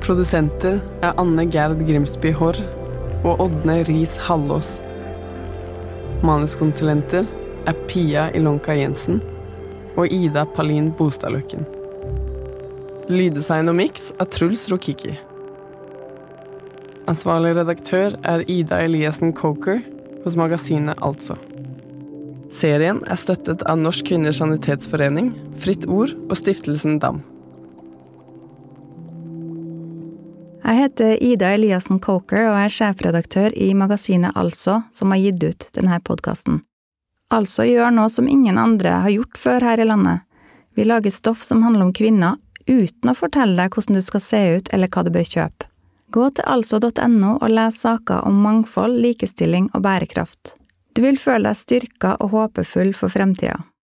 Produsenter 0.00 0.80
er 1.04 1.18
Anne 1.20 1.44
Gerd 1.52 1.82
Grimsby 1.86 2.32
Haarr 2.34 2.58
og 3.20 3.42
Ådne 3.44 3.82
Riis 3.84 4.16
Hallås. 4.26 4.78
Manuskonsulenter 6.24 7.28
er 7.68 7.76
Pia 7.88 8.28
Ilonka 8.36 8.74
Jensen 8.76 9.20
og 10.00 10.08
Ida 10.08 10.46
Palin 10.56 10.90
Bostadløkken. 10.96 11.66
Lyddesign 13.10 13.68
og 13.68 13.76
miks 13.76 14.10
er 14.16 14.28
Truls 14.32 14.66
Rokiki. 14.72 15.12
Ansvarlig 17.10 17.56
redaktør 17.58 18.16
er 18.24 18.44
Ida 18.48 18.80
Eliassen 18.86 19.34
Coker 19.36 19.82
hos 20.24 20.36
magasinet 20.38 21.00
Altså. 21.04 21.36
Serien 22.50 23.04
er 23.06 23.20
støttet 23.20 23.62
av 23.68 23.78
Norsk 23.78 24.08
Kvinners 24.08 24.40
Sanitetsforening, 24.40 25.34
Fritt 25.60 25.86
Ord 25.86 26.16
og 26.28 26.38
Stiftelsen 26.40 26.98
DAM. 27.02 27.20
Jeg 30.70 30.78
heter 30.84 31.16
Ida 31.18 31.48
Eliassen 31.56 31.98
Coker 31.98 32.44
og 32.52 32.56
er 32.60 32.70
sjefredaktør 32.70 33.50
i 33.58 33.72
magasinet 33.74 34.36
Altså, 34.38 34.84
som 34.94 35.10
har 35.10 35.18
gitt 35.18 35.42
ut 35.42 35.64
denne 35.74 35.96
podkasten. 36.06 36.60
Altså 37.34 37.66
gjør 37.66 37.90
noe 37.96 38.12
som 38.14 38.28
ingen 38.30 38.54
andre 38.54 38.92
har 39.02 39.10
gjort 39.10 39.40
før 39.42 39.66
her 39.66 39.82
i 39.82 39.86
landet. 39.88 40.22
Vi 40.78 40.86
lager 40.86 41.10
stoff 41.10 41.42
som 41.42 41.64
handler 41.66 41.88
om 41.88 41.90
kvinner, 41.96 42.38
uten 42.70 43.10
å 43.10 43.16
fortelle 43.18 43.58
deg 43.58 43.74
hvordan 43.74 43.98
du 43.98 44.04
skal 44.06 44.22
se 44.22 44.44
ut 44.60 44.70
eller 44.70 44.86
hva 44.94 45.02
du 45.02 45.10
bør 45.10 45.26
kjøpe. 45.26 45.66
Gå 46.14 46.28
til 46.38 46.46
altså.no 46.54 47.32
og 47.40 47.50
les 47.50 47.82
saker 47.82 48.22
om 48.30 48.38
mangfold, 48.46 48.94
likestilling 49.02 49.72
og 49.74 49.82
bærekraft. 49.82 50.54
Du 50.94 51.02
vil 51.02 51.18
føle 51.18 51.50
deg 51.50 51.58
styrka 51.58 52.14
og 52.22 52.30
håpefull 52.30 52.94
for 52.94 53.10
fremtida. 53.10 53.58